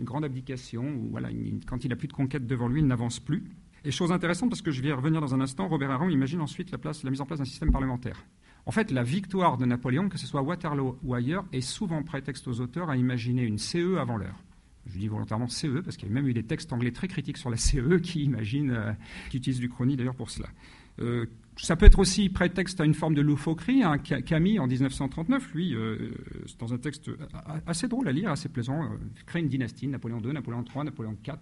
qu'une 0.00 0.06
grande 0.06 0.24
abdication, 0.24 0.82
où 0.82 1.18
quand 1.66 1.84
il 1.84 1.88
n'a 1.88 1.96
plus 1.96 2.08
de 2.08 2.12
conquête 2.12 2.46
devant 2.46 2.68
lui, 2.68 2.80
il 2.80 2.86
n'avance 2.86 3.20
plus. 3.20 3.44
Et 3.84 3.90
chose 3.90 4.12
intéressante, 4.12 4.50
parce 4.50 4.62
que 4.62 4.70
je 4.70 4.82
vais 4.82 4.88
y 4.88 4.92
revenir 4.92 5.20
dans 5.20 5.34
un 5.34 5.40
instant, 5.40 5.68
Robert 5.68 5.90
Aron 5.90 6.08
imagine 6.08 6.40
ensuite 6.40 6.70
la, 6.70 7.10
mise 7.10 7.20
en 7.20 7.26
place 7.26 7.38
d'un 7.38 7.44
système 7.44 7.70
parlementaire. 7.70 8.24
En 8.66 8.72
fait, 8.72 8.90
la 8.90 9.02
victoire 9.02 9.56
de 9.56 9.64
Napoléon, 9.64 10.08
que 10.08 10.18
ce 10.18 10.26
soit 10.26 10.42
Waterloo 10.42 10.98
ou 11.02 11.14
ailleurs, 11.14 11.44
est 11.52 11.62
souvent 11.62 12.02
prétexte 12.02 12.46
aux 12.48 12.60
auteurs 12.60 12.90
à 12.90 12.96
imaginer 12.96 13.42
une 13.42 13.58
CE 13.58 13.96
avant 13.98 14.16
l'heure. 14.16 14.38
Je 14.86 14.98
dis 14.98 15.08
volontairement 15.08 15.48
CE, 15.48 15.80
parce 15.82 15.96
qu'il 15.96 16.08
y 16.08 16.10
a 16.10 16.14
même 16.14 16.28
eu 16.28 16.34
des 16.34 16.42
textes 16.42 16.72
anglais 16.72 16.92
très 16.92 17.08
critiques 17.08 17.38
sur 17.38 17.50
la 17.50 17.56
CE 17.56 17.98
qui 17.98 18.24
imaginent, 18.24 18.70
euh, 18.70 18.92
qui 19.30 19.38
utilisent 19.38 19.60
du 19.60 19.68
chrony 19.68 19.96
d'ailleurs 19.96 20.14
pour 20.14 20.30
cela. 20.30 20.48
Euh, 21.00 21.26
ça 21.56 21.76
peut 21.76 21.86
être 21.86 21.98
aussi 21.98 22.28
prétexte 22.28 22.80
à 22.80 22.84
une 22.84 22.94
forme 22.94 23.14
de 23.14 23.20
loufoquerie. 23.20 23.82
Hein. 23.82 23.98
Camille, 23.98 24.58
en 24.58 24.66
1939, 24.66 25.54
lui, 25.54 25.74
euh, 25.74 26.12
dans 26.58 26.72
un 26.72 26.78
texte 26.78 27.10
assez 27.66 27.88
drôle 27.88 28.08
à 28.08 28.12
lire, 28.12 28.30
assez 28.30 28.48
plaisant, 28.48 28.84
euh, 28.84 28.96
crée 29.26 29.40
une 29.40 29.48
dynastie, 29.48 29.86
Napoléon 29.86 30.20
II, 30.20 30.32
Napoléon 30.32 30.64
III, 30.64 30.84
Napoléon 30.84 31.16
IV. 31.26 31.34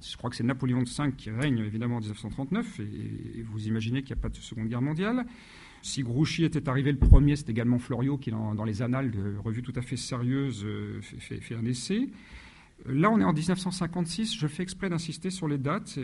Je 0.00 0.16
crois 0.16 0.30
que 0.30 0.36
c'est 0.36 0.44
Napoléon 0.44 0.82
V 0.82 1.12
qui 1.16 1.30
règne 1.30 1.58
évidemment 1.58 1.96
en 1.96 2.00
1939, 2.00 2.80
et, 2.80 3.42
vous 3.42 3.66
imaginez 3.66 4.02
qu'il 4.02 4.14
n'y 4.14 4.20
a 4.20 4.22
pas 4.22 4.28
de 4.28 4.36
Seconde 4.36 4.68
Guerre 4.68 4.82
mondiale. 4.82 5.26
Si 5.82 6.02
Grouchy 6.02 6.44
était 6.44 6.68
arrivé 6.68 6.90
le 6.90 6.98
premier, 6.98 7.36
c'est 7.36 7.48
également 7.48 7.78
Floriot 7.78 8.18
qui, 8.18 8.30
dans, 8.30 8.64
les 8.64 8.82
annales 8.82 9.10
de 9.10 9.36
revues 9.36 9.62
tout 9.62 9.74
à 9.76 9.82
fait 9.82 9.96
sérieuses, 9.96 10.66
fait, 11.00 11.40
fait 11.40 11.54
un 11.54 11.64
essai. 11.64 12.08
Là, 12.84 13.10
on 13.10 13.18
est 13.18 13.24
en 13.24 13.32
1956. 13.32 14.36
Je 14.36 14.46
fais 14.46 14.62
exprès 14.62 14.88
d'insister 14.88 15.30
sur 15.30 15.48
les 15.48 15.58
dates. 15.58 15.98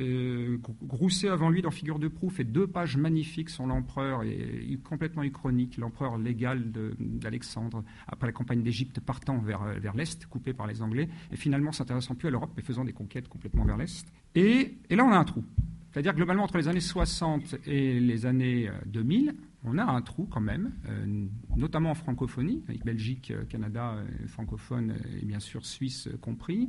Grousset, 0.83 1.29
avant 1.29 1.51
lui, 1.51 1.63
dans 1.63 1.71
Figure 1.71 1.99
de 1.99 2.09
proue, 2.09 2.31
fait 2.31 2.45
deux 2.45 2.67
pages 2.67 2.97
magnifiques 2.97 3.51
sur 3.51 3.67
l'empereur, 3.67 4.23
et 4.23 4.79
complètement 4.83 5.23
uchronique, 5.23 5.77
l'empereur 5.77 6.19
légal 6.19 6.73
d'Alexandre, 6.99 7.85
après 8.09 8.27
la 8.27 8.33
campagne 8.33 8.63
d'Égypte, 8.63 9.01
partant 9.01 9.39
vers, 9.39 9.65
vers 9.81 9.95
l'Est, 9.95 10.27
coupé 10.27 10.55
par 10.55 10.67
les 10.67 10.83
Anglais, 10.83 11.09
et 11.31 11.37
finalement 11.37 11.73
s'intéressant 11.73 12.15
plus 12.15 12.29
à 12.29 12.31
l'Europe, 12.31 12.51
mais 12.57 12.63
faisant 12.63 12.85
des 12.85 12.93
conquêtes 12.93 13.29
complètement 13.29 13.65
vers 13.65 13.77
l'Est. 13.77 14.07
Et, 14.35 14.77
et 14.89 14.97
là, 14.97 15.05
on 15.05 15.13
a 15.13 15.19
un 15.19 15.25
trou. 15.25 15.45
C'est-à-dire, 15.93 16.15
globalement, 16.15 16.45
entre 16.45 16.57
les 16.57 16.69
années 16.69 16.81
60 16.81 17.57
et 17.67 18.01
les 18.01 18.25
années 18.25 18.71
2000, 18.87 19.35
on 19.65 19.79
a 19.79 19.85
un 19.85 20.01
trou 20.03 20.27
quand 20.31 20.41
même, 20.41 20.73
euh, 20.89 21.27
notamment 21.57 21.91
en 21.91 21.95
francophonie, 21.95 22.63
avec 22.69 22.85
Belgique, 22.85 23.31
euh, 23.31 23.45
Canada, 23.45 23.95
euh, 23.95 24.27
francophone 24.27 24.95
et 25.21 25.25
bien 25.25 25.41
sûr 25.41 25.65
Suisse 25.65 26.09
compris, 26.21 26.69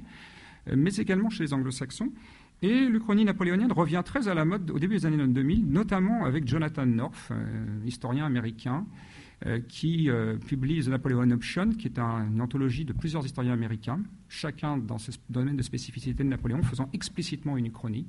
mais 0.74 0.96
également 0.96 1.30
chez 1.30 1.44
les 1.44 1.54
anglo-saxons. 1.54 2.14
Et 2.62 2.86
l'Uchronie 2.86 3.26
napoléonienne 3.26 3.74
revient 3.74 4.02
très 4.06 4.30
à 4.30 4.34
la 4.34 4.46
mode 4.46 4.72
au 4.72 4.80
début 4.80 4.96
des 4.96 5.06
années 5.06 5.28
2000, 5.28 5.68
notamment 5.68 6.24
avec 6.24 6.48
Jonathan 6.48 6.86
North, 6.86 7.34
historien 7.86 8.26
américain, 8.26 8.86
qui 9.68 10.10
publie 10.48 10.82
The 10.82 10.88
Napoleon 10.88 11.30
Option, 11.32 11.72
qui 11.72 11.88
est 11.88 12.00
une 12.00 12.40
anthologie 12.40 12.86
de 12.86 12.94
plusieurs 12.94 13.26
historiens 13.26 13.52
américains, 13.52 14.00
chacun 14.30 14.78
dans 14.78 14.98
ce 14.98 15.12
domaine 15.30 15.58
de 15.58 15.64
spécificité 15.64 16.24
de 16.24 16.30
Napoléon, 16.30 16.64
faisant 16.64 16.90
explicitement 16.94 17.58
une 17.58 17.66
uchronie 17.66 18.08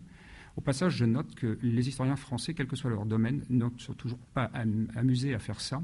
Au 0.57 0.61
passage, 0.61 0.97
je 0.97 1.05
note 1.05 1.35
que 1.35 1.59
les 1.63 1.89
historiens 1.89 2.17
français, 2.17 2.55
quel 2.55 2.67
que 2.67 2.77
soit 2.77 2.91
leur 2.91 3.07
domaine, 3.07 3.45
ne 3.51 3.67
sont 3.79 3.95
toujours 3.95 4.19
pas 4.35 4.51
amusés 4.95 5.35
à 5.35 5.39
faire 5.39 5.61
ça 5.61 5.83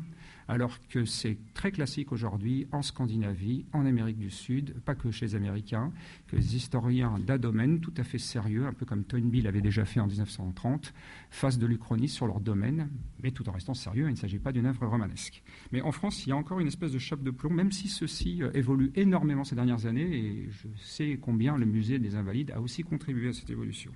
alors 0.50 0.81
que 0.89 1.05
c'est 1.05 1.39
très 1.55 1.71
classique 1.71 2.11
aujourd'hui 2.11 2.67
en 2.73 2.83
Scandinavie, 2.83 3.67
en 3.73 3.87
Amérique 3.87 4.19
du 4.19 4.31
Sud, 4.31 4.75
pas 4.81 4.97
que 4.97 5.12
chez 5.12 5.27
les 5.27 5.35
Américains, 5.37 5.93
que 6.27 6.35
les 6.35 6.57
historiens 6.57 7.21
d'un 7.21 7.39
domaine 7.39 7.79
tout 7.79 7.95
à 7.97 8.03
fait 8.03 8.19
sérieux, 8.19 8.67
un 8.67 8.73
peu 8.73 8.85
comme 8.85 9.05
Toynbee 9.05 9.43
l'avait 9.43 9.61
déjà 9.61 9.85
fait 9.85 10.00
en 10.00 10.09
1930, 10.09 10.93
fassent 11.31 11.59
de 11.59 11.67
l'Uchronie 11.67 12.09
sur 12.09 12.27
leur 12.27 12.41
domaine, 12.41 12.91
mais 13.23 13.31
tout 13.31 13.49
en 13.49 13.53
restant 13.53 13.75
sérieux, 13.75 14.07
il 14.09 14.11
ne 14.11 14.17
s'agit 14.17 14.41
pas 14.41 14.50
d'une 14.50 14.67
œuvre 14.67 14.89
romanesque. 14.89 15.41
Mais 15.71 15.83
en 15.83 15.93
France, 15.93 16.27
il 16.27 16.31
y 16.31 16.33
a 16.33 16.37
encore 16.37 16.59
une 16.59 16.67
espèce 16.67 16.91
de 16.91 16.99
chape 16.99 17.23
de 17.23 17.31
plomb, 17.31 17.50
même 17.50 17.71
si 17.71 17.87
ceci 17.87 18.43
euh, 18.43 18.50
évolue 18.53 18.91
énormément 18.97 19.45
ces 19.45 19.55
dernières 19.55 19.87
années, 19.87 20.17
et 20.17 20.49
je 20.50 20.67
sais 20.83 21.17
combien 21.23 21.57
le 21.57 21.67
musée 21.67 22.00
des 22.00 22.17
Invalides 22.17 22.50
a 22.50 22.61
aussi 22.61 22.83
contribué 22.83 23.29
à 23.29 23.33
cette 23.33 23.50
évolution. 23.50 23.93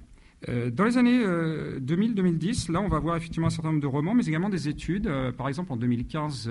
Euh, 0.49 0.71
dans 0.71 0.85
les 0.85 0.99
années 0.99 1.25
2000-2010, 1.25 2.71
euh, 2.71 2.73
là, 2.75 2.81
on 2.81 2.89
va 2.89 2.99
voir 2.99 3.17
effectivement 3.17 3.47
un 3.47 3.51
certain 3.51 3.69
nombre 3.69 3.83
de 3.83 3.87
romans, 3.87 4.15
mais 4.15 4.27
également 4.27 4.49
des 4.49 4.69
études. 4.69 5.07
Euh, 5.07 5.33
par 5.33 5.49
exemple, 5.49 5.73
en 5.73 5.77
2015, 5.77 6.51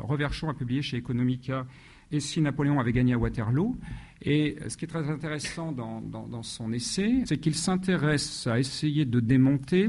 Reverchon 0.00 0.48
a 0.48 0.54
publié 0.54 0.82
chez 0.82 0.96
Economica 0.96 1.66
Et 2.12 2.20
si 2.20 2.40
Napoléon 2.40 2.78
avait 2.80 2.92
gagné 2.92 3.14
à 3.14 3.18
Waterloo. 3.18 3.76
Et 4.22 4.56
ce 4.68 4.76
qui 4.76 4.84
est 4.84 4.88
très 4.88 5.10
intéressant 5.10 5.72
dans, 5.72 6.42
son 6.42 6.72
essai, 6.72 7.22
c'est 7.26 7.38
qu'il 7.38 7.54
s'intéresse 7.54 8.46
à 8.46 8.58
essayer 8.58 9.04
de 9.04 9.20
démonter 9.20 9.88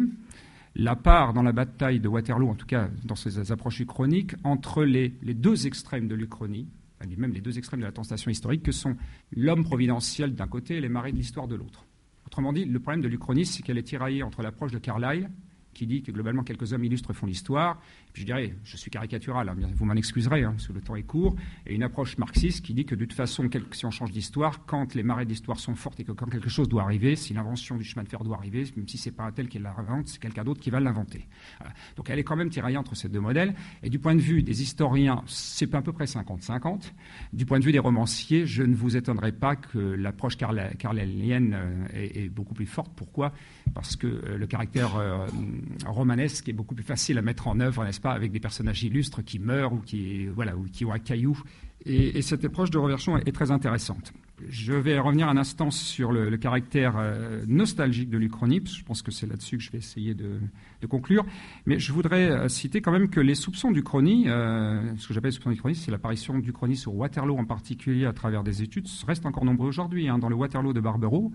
la 0.75 0.97
part 0.97 1.33
dans 1.33 1.43
la 1.43 1.53
bataille 1.53 2.01
de 2.01 2.09
Waterloo, 2.09 2.49
en 2.49 2.55
tout 2.55 2.65
cas 2.65 2.89
dans 3.05 3.15
ses 3.15 3.51
approches 3.51 3.79
uchroniques, 3.79 4.35
entre 4.43 4.83
les, 4.83 5.13
les 5.21 5.33
deux 5.33 5.67
extrêmes 5.67 6.09
de 6.09 6.15
l'Uchronie, 6.15 6.67
même 7.17 7.31
les 7.31 7.39
deux 7.39 7.57
extrêmes 7.57 7.79
de 7.79 7.85
la 7.85 7.93
tentation 7.93 8.29
historique, 8.29 8.63
que 8.63 8.73
sont 8.73 8.97
l'homme 9.31 9.63
providentiel 9.63 10.35
d'un 10.35 10.47
côté 10.47 10.75
et 10.75 10.81
les 10.81 10.89
marées 10.89 11.13
de 11.13 11.17
l'histoire 11.17 11.47
de 11.47 11.55
l'autre. 11.55 11.85
Autrement 12.35 12.51
dit, 12.51 12.65
le 12.65 12.81
problème 12.81 13.01
de 13.01 13.07
l'Uchronie, 13.07 13.45
c'est 13.45 13.63
qu'elle 13.63 13.77
est 13.77 13.83
tiraillée 13.83 14.21
entre 14.21 14.41
l'approche 14.41 14.73
de 14.73 14.77
Carlyle, 14.77 15.29
qui 15.75 15.85
dit 15.85 16.01
que 16.01 16.11
globalement 16.11 16.43
quelques 16.43 16.73
hommes 16.73 16.83
illustres 16.83 17.13
font 17.13 17.27
l'histoire, 17.27 17.79
je 18.13 18.23
dirais, 18.23 18.55
je 18.63 18.77
suis 18.77 18.89
caricatural, 18.89 19.47
hein, 19.49 19.55
vous 19.75 19.85
m'en 19.85 19.93
excuserez, 19.93 20.43
hein, 20.43 20.53
parce 20.53 20.67
que 20.67 20.73
le 20.73 20.81
temps 20.81 20.95
est 20.95 21.03
court, 21.03 21.35
et 21.67 21.75
une 21.75 21.83
approche 21.83 22.17
marxiste 22.17 22.65
qui 22.65 22.73
dit 22.73 22.85
que 22.85 22.95
de 22.95 23.05
toute 23.05 23.13
façon, 23.13 23.47
si 23.71 23.85
on 23.85 23.91
change 23.91 24.11
d'histoire, 24.11 24.65
quand 24.65 24.95
les 24.95 25.03
marées 25.03 25.25
d'histoire 25.25 25.59
sont 25.59 25.75
fortes 25.75 25.99
et 25.99 26.03
que 26.03 26.13
quand 26.13 26.25
quelque 26.25 26.49
chose 26.49 26.67
doit 26.67 26.81
arriver, 26.81 27.15
si 27.15 27.33
l'invention 27.33 27.77
du 27.77 27.83
chemin 27.83 28.03
de 28.03 28.09
fer 28.09 28.23
doit 28.23 28.37
arriver, 28.37 28.65
même 28.75 28.87
si 28.87 28.97
c'est 28.97 29.11
pas 29.11 29.23
un 29.23 29.31
tel 29.31 29.47
qui 29.47 29.59
l'invente, 29.59 30.07
c'est 30.07 30.19
quelqu'un 30.19 30.43
d'autre 30.43 30.61
qui 30.61 30.69
va 30.69 30.79
l'inventer. 30.79 31.27
Donc 31.95 32.09
elle 32.09 32.17
est 32.17 32.23
quand 32.23 32.35
même 32.35 32.49
tiraillée 32.49 32.77
entre 32.77 32.95
ces 32.95 33.09
deux 33.09 33.19
modèles, 33.19 33.53
et 33.83 33.89
du 33.89 33.99
point 33.99 34.15
de 34.15 34.21
vue 34.21 34.41
des 34.41 34.63
historiens, 34.63 35.21
c'est 35.27 35.75
à 35.75 35.81
peu 35.81 35.91
près 35.91 36.05
50-50. 36.05 36.93
Du 37.33 37.45
point 37.45 37.59
de 37.59 37.65
vue 37.65 37.71
des 37.71 37.79
romanciers, 37.79 38.45
je 38.45 38.63
ne 38.63 38.75
vous 38.75 38.95
étonnerai 38.95 39.31
pas 39.31 39.55
que 39.55 39.77
l'approche 39.77 40.37
carlélienne 40.37 41.55
euh, 41.55 41.87
est, 41.93 42.29
beaucoup 42.29 42.53
plus 42.53 42.65
forte. 42.65 42.91
Pourquoi? 42.95 43.33
Parce 43.73 43.95
que 43.95 44.07
euh, 44.07 44.37
le 44.37 44.47
caractère 44.47 44.95
euh, 44.95 45.27
romanesque 45.85 46.49
est 46.49 46.53
beaucoup 46.53 46.75
plus 46.75 46.83
facile 46.83 47.17
à 47.17 47.21
mettre 47.21 47.47
en 47.47 47.59
œuvre, 47.59 47.83
n'est-ce 47.83 48.01
pas, 48.01 48.11
avec 48.11 48.31
des 48.31 48.39
personnages 48.39 48.83
illustres 48.83 49.23
qui 49.23 49.39
meurent 49.39 49.73
ou 49.73 49.79
qui, 49.79 50.27
voilà, 50.27 50.55
ou 50.55 50.63
qui 50.63 50.85
ont 50.85 50.91
un 50.93 50.99
caillou. 50.99 51.41
Et, 51.85 52.21
cette 52.21 52.43
approche 52.43 52.71
de 52.71 52.77
reversion 52.77 53.17
est, 53.17 53.31
très 53.31 53.51
intéressante. 53.51 54.11
Je 54.49 54.73
vais 54.73 54.99
revenir 54.99 55.29
un 55.29 55.37
instant 55.37 55.71
sur 55.71 56.11
le, 56.11 56.35
caractère 56.37 56.95
euh, 56.97 57.43
nostalgique 57.47 58.09
de 58.09 58.17
l'Uchronie, 58.17 58.61
je 58.65 58.83
pense 58.83 59.01
que 59.01 59.11
c'est 59.11 59.27
là-dessus 59.27 59.57
que 59.57 59.63
je 59.63 59.71
vais 59.71 59.77
essayer 59.77 60.13
de, 60.13 60.39
conclure. 60.89 61.25
Mais 61.65 61.79
je 61.79 61.91
voudrais 61.93 62.29
euh, 62.29 62.47
citer 62.47 62.81
quand 62.81 62.91
même 62.91 63.09
que 63.09 63.19
les 63.19 63.35
soupçons 63.35 63.71
d'Uchronie, 63.71 64.25
euh, 64.27 64.95
ce 64.97 65.07
que 65.07 65.13
j'appelle 65.13 65.29
les 65.29 65.35
soupçons 65.35 65.51
d'Uchronie, 65.51 65.75
c'est 65.75 65.91
l'apparition 65.91 66.37
d'Uchronie 66.37 66.75
sur 66.75 66.93
Waterloo 66.95 67.37
en 67.37 67.45
particulier 67.45 68.05
à 68.05 68.13
travers 68.13 68.43
des 68.43 68.61
études, 68.61 68.87
restent 69.07 69.25
encore 69.25 69.45
nombreux 69.45 69.67
aujourd'hui. 69.67 70.09
Hein. 70.09 70.17
Dans 70.17 70.29
le 70.29 70.35
Waterloo 70.35 70.73
de 70.73 70.79
Barbero, 70.79 71.31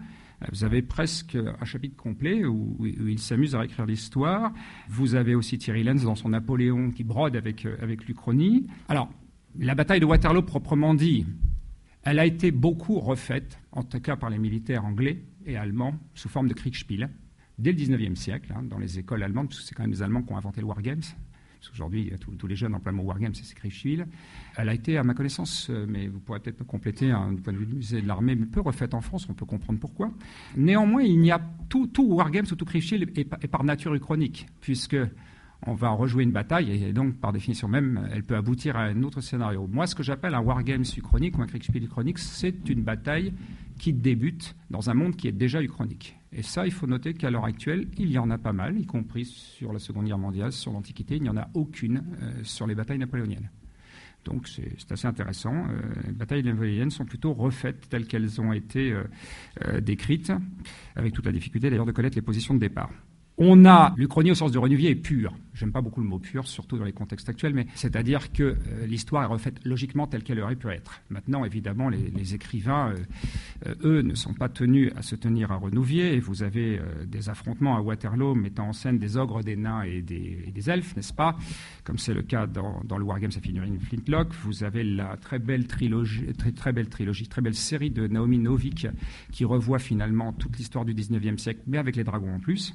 vous 0.53 0.65
avez 0.65 0.81
presque 0.81 1.37
un 1.37 1.65
chapitre 1.65 1.97
complet 1.97 2.45
où, 2.47 2.77
il 2.87 3.19
s'amuse 3.19 3.55
à 3.55 3.61
réécrire 3.61 3.85
l'histoire. 3.85 4.53
Vous 4.89 5.15
avez 5.15 5.35
aussi 5.35 5.59
Thierry 5.59 5.83
Lenz 5.83 6.05
dans 6.05 6.15
son 6.15 6.31
Napoléon 6.31 6.91
qui 6.91 7.05
brode 7.05 7.37
avec, 7.37 7.67
euh, 7.67 7.77
avec 7.83 8.07
l'Uchronie. 8.07 8.67
Alors, 8.89 9.11
la 9.59 9.75
bataille 9.75 10.01
de 10.01 10.07
Waterloo 10.07 10.43
proprement 10.43 10.95
dit, 10.95 11.27
elle 12.03 12.19
a 12.19 12.27
été 12.27 12.51
beaucoup 12.51 12.99
refaite, 12.99 13.59
en 13.73 13.83
tout 13.83 14.01
cas 14.01 14.17
par 14.17 14.31
les 14.31 14.39
militaires 14.39 14.85
anglais 14.85 15.23
et 15.47 15.57
allemands, 15.57 15.95
sous 16.15 16.29
forme 16.29 16.49
de 16.49 16.55
Kriegspiel, 16.55 17.11
dès 17.59 17.73
le 17.73 17.77
XIXe 17.77 18.19
siècle, 18.19 18.53
hein, 18.57 18.63
dans 18.63 18.79
les 18.79 18.99
écoles 18.99 19.23
allemandes, 19.23 19.49
parce 19.49 19.61
que 19.61 19.67
c'est 19.67 19.75
quand 19.75 19.83
même 19.83 19.93
les 19.93 20.03
Allemands 20.03 20.23
qui 20.23 20.33
ont 20.33 20.37
inventé 20.37 20.61
le 20.61 20.67
Wargames 20.67 21.03
parce 21.61 21.73
qu'aujourd'hui, 21.73 22.11
tous, 22.39 22.47
les 22.47 22.57
jeunes 22.57 22.75
emploient 22.75 22.91
le 22.91 22.97
mot 22.97 23.03
wargame, 23.03 23.35
c'est 23.35 23.55
Kriegspiel. 23.55 24.07
Elle 24.57 24.69
a 24.71 24.73
été, 24.73 24.97
à 24.97 25.05
ma 25.05 25.13
connaissance, 25.13 25.69
euh, 25.69 25.85
mais 25.87 26.09
vous 26.09 26.19
pourrez 26.19 26.41
peut-être 26.41 26.59
me 26.59 26.65
compléter 26.65 27.11
hein, 27.11 27.33
du 27.33 27.43
point 27.43 27.53
de 27.53 27.59
vue 27.59 27.67
du 27.67 27.75
musée 27.75 28.01
de 28.01 28.09
l'armée, 28.09 28.35
peu 28.35 28.63
refaite 28.63 28.95
en 28.95 29.03
France, 29.03 29.27
on 29.29 29.35
peut 29.35 29.45
comprendre 29.45 29.79
pourquoi. 29.79 30.11
Néanmoins, 30.57 31.03
il 31.03 31.21
n'y 31.21 31.31
a 31.31 31.39
tout, 31.69 31.87
tout 31.87 32.07
wargame, 32.15 32.47
tout 32.47 32.65
Kriegspiel 32.65 33.03
est, 33.03 33.19
est, 33.19 33.49
par 33.49 33.63
nature 33.63 33.95
uchronique, 33.95 34.47
puisque 34.63 34.97
on 35.67 35.75
va 35.75 35.91
rejouer 35.91 36.25
une 36.25 36.33
bataille 36.33 36.85
et 36.85 36.93
donc 36.93 37.17
par 37.17 37.33
définition 37.33 37.69
même 37.69 38.09
elle 38.13 38.25
peut 38.25 38.37
aboutir 38.37 38.77
à 38.77 38.85
un 38.85 39.03
autre 39.03 39.21
scénario. 39.21 39.69
Moi 39.71 39.87
ce 39.87 39.95
que 39.95 40.03
j'appelle 40.03 40.35
un 40.35 40.41
wargame 40.41 40.83
uchronique 40.83 41.39
ou 41.39 41.43
un 41.43 41.47
uchronique, 41.47 42.19
c'est 42.19 42.69
une 42.69 42.83
bataille 42.83 43.33
qui 43.79 43.93
débute 43.93 44.55
dans 44.69 44.91
un 44.91 44.95
monde 44.95 45.17
qui 45.17 45.27
est 45.27 45.33
déjà 45.33 45.63
uchronique. 45.63 46.17
Et 46.33 46.43
ça, 46.43 46.67
il 46.67 46.73
faut 46.73 46.87
noter 46.87 47.15
qu'à 47.15 47.31
l'heure 47.31 47.47
actuelle, 47.47 47.89
il 47.99 48.11
y 48.11 48.19
en 48.19 48.31
a 48.31 48.39
pas 48.39 48.53
mal, 48.53 48.79
y 48.79 48.87
compris 48.87 49.25
sur 49.25 49.73
la 49.73 49.79
Seconde 49.81 50.05
Guerre 50.05 50.19
mondiale, 50.19 50.53
sur 50.53 50.73
l'Antiquité, 50.73 51.17
il 51.17 51.23
n'y 51.23 51.29
en 51.29 51.37
a 51.37 51.49
aucune 51.55 52.05
euh, 52.23 52.45
sur 52.45 52.67
les 52.67 52.75
batailles 52.75 52.99
napoléoniennes. 52.99 53.51
Donc 54.25 54.47
c'est 54.49 54.93
assez 54.93 55.09
intéressant. 55.09 55.55
Euh, 55.55 55.81
les 56.07 56.13
batailles 56.13 56.45
napoléoniennes 56.45 56.91
sont 56.91 57.07
plutôt 57.07 57.33
refaites 57.33 57.89
telles 57.89 58.07
qu'elles 58.07 58.41
ont 58.41 58.53
été 58.53 58.93
euh, 58.93 59.81
décrites, 59.81 60.31
avec 60.95 61.15
toute 61.15 61.25
la 61.25 61.33
difficulté 61.33 61.71
d'ailleurs 61.71 61.87
de 61.87 61.93
connaître 61.93 62.17
les 62.17 62.23
positions 62.23 62.55
de 62.55 62.61
départ. 62.61 62.91
On 63.39 63.65
a 63.65 63.95
l'Uchronie 63.97 64.31
au 64.31 64.35
sens 64.35 64.53
de 64.53 64.59
Renouvier 64.59 64.91
est 64.91 64.95
pure. 64.95 65.35
J'aime 65.61 65.73
pas 65.73 65.83
beaucoup 65.83 66.01
le 66.01 66.07
mot 66.07 66.19
pur, 66.19 66.49
surtout 66.49 66.79
dans 66.79 66.87
les 66.87 66.93
contextes 66.93 67.29
actuels, 67.29 67.53
mais 67.53 67.67
c'est-à-dire 67.75 68.33
que 68.33 68.43
euh, 68.43 68.87
l'histoire 68.87 69.25
est 69.25 69.27
refaite 69.27 69.63
logiquement 69.67 70.07
telle 70.07 70.23
qu'elle 70.23 70.41
aurait 70.41 70.57
pu 70.57 70.69
être. 70.69 71.03
Maintenant, 71.11 71.45
évidemment, 71.45 71.91
les, 71.91 72.35
écrivains, 72.35 72.95
euh, 72.95 72.97
euh, 73.67 73.99
eux, 73.99 74.01
ne 74.01 74.15
sont 74.15 74.33
pas 74.33 74.49
tenus 74.49 74.91
à 74.97 75.03
se 75.03 75.17
tenir 75.17 75.53
à 75.53 75.57
Renouvier. 75.57 76.19
Vous 76.19 76.43
avez 76.43 76.81
des 77.07 77.29
affrontements 77.29 77.77
à 77.77 77.83
Waterloo 77.83 78.35
mettant 78.35 78.69
en 78.69 78.73
scène 78.73 78.99
des 78.99 79.19
ogres, 79.19 79.43
des 79.43 79.57
nains 79.57 79.83
et 79.83 80.01
des, 80.01 80.71
elfes, 80.71 80.97
n'est-ce 80.97 81.13
pas? 81.13 81.37
Comme 81.85 81.99
c'est 81.99 82.15
le 82.15 82.23
cas 82.23 82.47
dans, 82.47 82.81
le 82.97 83.05
Wargame 83.05 83.31
sa 83.31 83.41
figurine 83.41 83.79
Flintlock. 83.79 84.33
Vous 84.45 84.65
avez 84.65 84.83
la 84.83 85.19
très 85.19 85.39
belle 85.39 85.67
trilogie, 85.67 86.33
très, 86.39 86.53
très 86.53 86.73
belle 86.73 86.89
trilogie, 86.89 87.29
très 87.29 87.43
belle 87.43 87.55
série 87.55 87.91
de 87.91 88.07
Naomi 88.07 88.39
Novik 88.39 88.87
qui 89.31 89.45
revoit 89.45 89.79
finalement 89.79 90.33
toute 90.33 90.57
l'histoire 90.57 90.87
du 90.87 90.95
19e 90.95 91.37
siècle, 91.37 91.61
mais 91.67 91.77
avec 91.77 91.97
les 91.97 92.05
dragons 92.05 92.35
en 92.35 92.41
plus 92.41 92.75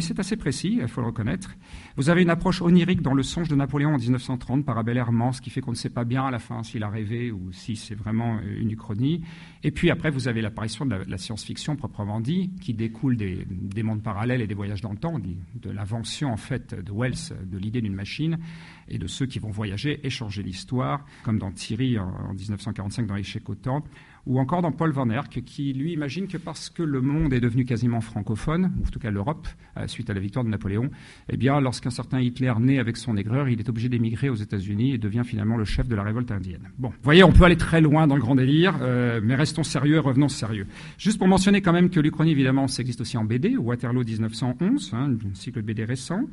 c'est 0.00 0.18
assez 0.18 0.36
précis, 0.36 0.78
il 0.80 0.88
faut 0.88 1.00
le 1.00 1.08
reconnaître. 1.08 1.54
Vous 1.96 2.10
avez 2.10 2.23
une 2.24 2.30
approche 2.30 2.62
onirique 2.62 3.02
dans 3.02 3.12
le 3.12 3.22
songe 3.22 3.48
de 3.48 3.54
Napoléon 3.54 3.90
en 3.90 3.98
1930 3.98 4.64
par 4.64 4.78
Abel 4.78 4.96
Herman, 4.96 5.34
ce 5.34 5.42
qui 5.42 5.50
fait 5.50 5.60
qu'on 5.60 5.72
ne 5.72 5.76
sait 5.76 5.90
pas 5.90 6.04
bien 6.04 6.24
à 6.24 6.30
la 6.30 6.38
fin 6.38 6.62
s'il 6.62 6.82
a 6.82 6.88
rêvé 6.88 7.30
ou 7.30 7.52
si 7.52 7.76
c'est 7.76 7.94
vraiment 7.94 8.40
une 8.40 8.70
uchronie. 8.70 9.20
Et 9.62 9.70
puis 9.70 9.90
après, 9.90 10.08
vous 10.08 10.26
avez 10.26 10.40
l'apparition 10.40 10.86
de 10.86 10.96
la, 11.06 11.18
science-fiction 11.18 11.76
proprement 11.76 12.22
dit, 12.22 12.50
qui 12.62 12.72
découle 12.72 13.18
des, 13.18 13.82
mondes 13.82 14.02
parallèles 14.02 14.40
et 14.40 14.46
des 14.46 14.54
voyages 14.54 14.80
dans 14.80 14.92
le 14.92 14.96
temps, 14.96 15.18
de 15.18 15.70
l'invention 15.70 16.32
en 16.32 16.38
fait 16.38 16.74
de 16.74 16.92
Wells 16.92 17.36
de 17.44 17.58
l'idée 17.58 17.82
d'une 17.82 17.94
machine 17.94 18.38
et 18.88 18.96
de 18.96 19.06
ceux 19.06 19.26
qui 19.26 19.38
vont 19.38 19.50
voyager 19.50 20.00
et 20.02 20.08
changer 20.08 20.42
l'histoire, 20.42 21.04
comme 21.24 21.38
dans 21.38 21.52
Thierry 21.52 21.98
en, 21.98 22.32
1945 22.32 23.06
dans 23.06 23.16
Échec 23.16 23.46
au 23.50 23.54
temps 23.54 23.84
ou 24.26 24.38
encore 24.38 24.62
dans 24.62 24.72
Paul 24.72 24.90
Van 24.92 25.08
Erck, 25.10 25.42
qui 25.44 25.72
lui 25.72 25.92
imagine 25.92 26.26
que 26.26 26.38
parce 26.38 26.70
que 26.70 26.82
le 26.82 27.00
monde 27.00 27.32
est 27.32 27.40
devenu 27.40 27.64
quasiment 27.64 28.00
francophone, 28.00 28.72
ou 28.78 28.86
en 28.86 28.90
tout 28.90 28.98
cas 28.98 29.10
l'Europe, 29.10 29.46
euh, 29.76 29.86
suite 29.86 30.10
à 30.10 30.14
la 30.14 30.20
victoire 30.20 30.44
de 30.44 30.50
Napoléon, 30.50 30.90
eh 31.28 31.36
bien, 31.36 31.60
lorsqu'un 31.60 31.90
certain 31.90 32.20
Hitler 32.20 32.52
naît 32.58 32.78
avec 32.78 32.96
son 32.96 33.16
aigreur, 33.16 33.48
il 33.48 33.60
est 33.60 33.68
obligé 33.68 33.88
d'émigrer 33.88 34.28
aux 34.28 34.34
États-Unis 34.34 34.94
et 34.94 34.98
devient 34.98 35.22
finalement 35.24 35.56
le 35.56 35.64
chef 35.64 35.88
de 35.88 35.94
la 35.94 36.02
révolte 36.02 36.30
indienne. 36.30 36.70
Bon, 36.78 36.88
vous 36.88 36.94
voyez, 37.02 37.24
on 37.24 37.32
peut 37.32 37.44
aller 37.44 37.56
très 37.56 37.80
loin 37.80 38.06
dans 38.06 38.16
le 38.16 38.20
grand 38.20 38.34
délire, 38.34 38.76
euh, 38.80 39.20
mais 39.22 39.34
restons 39.34 39.64
sérieux, 39.64 40.00
revenons 40.00 40.28
sérieux. 40.28 40.66
Juste 40.98 41.18
pour 41.18 41.28
mentionner 41.28 41.60
quand 41.60 41.72
même 41.72 41.90
que 41.90 42.00
l'Uchronie, 42.00 42.32
évidemment, 42.32 42.68
ça 42.68 42.80
existe 42.80 43.00
aussi 43.00 43.16
en 43.16 43.24
BD, 43.24 43.56
Waterloo 43.56 44.04
1911, 44.04 44.92
hein, 44.94 45.10
un 45.12 45.34
cycle 45.34 45.60
de 45.60 45.66
BD 45.66 45.84
récent. 45.84 46.24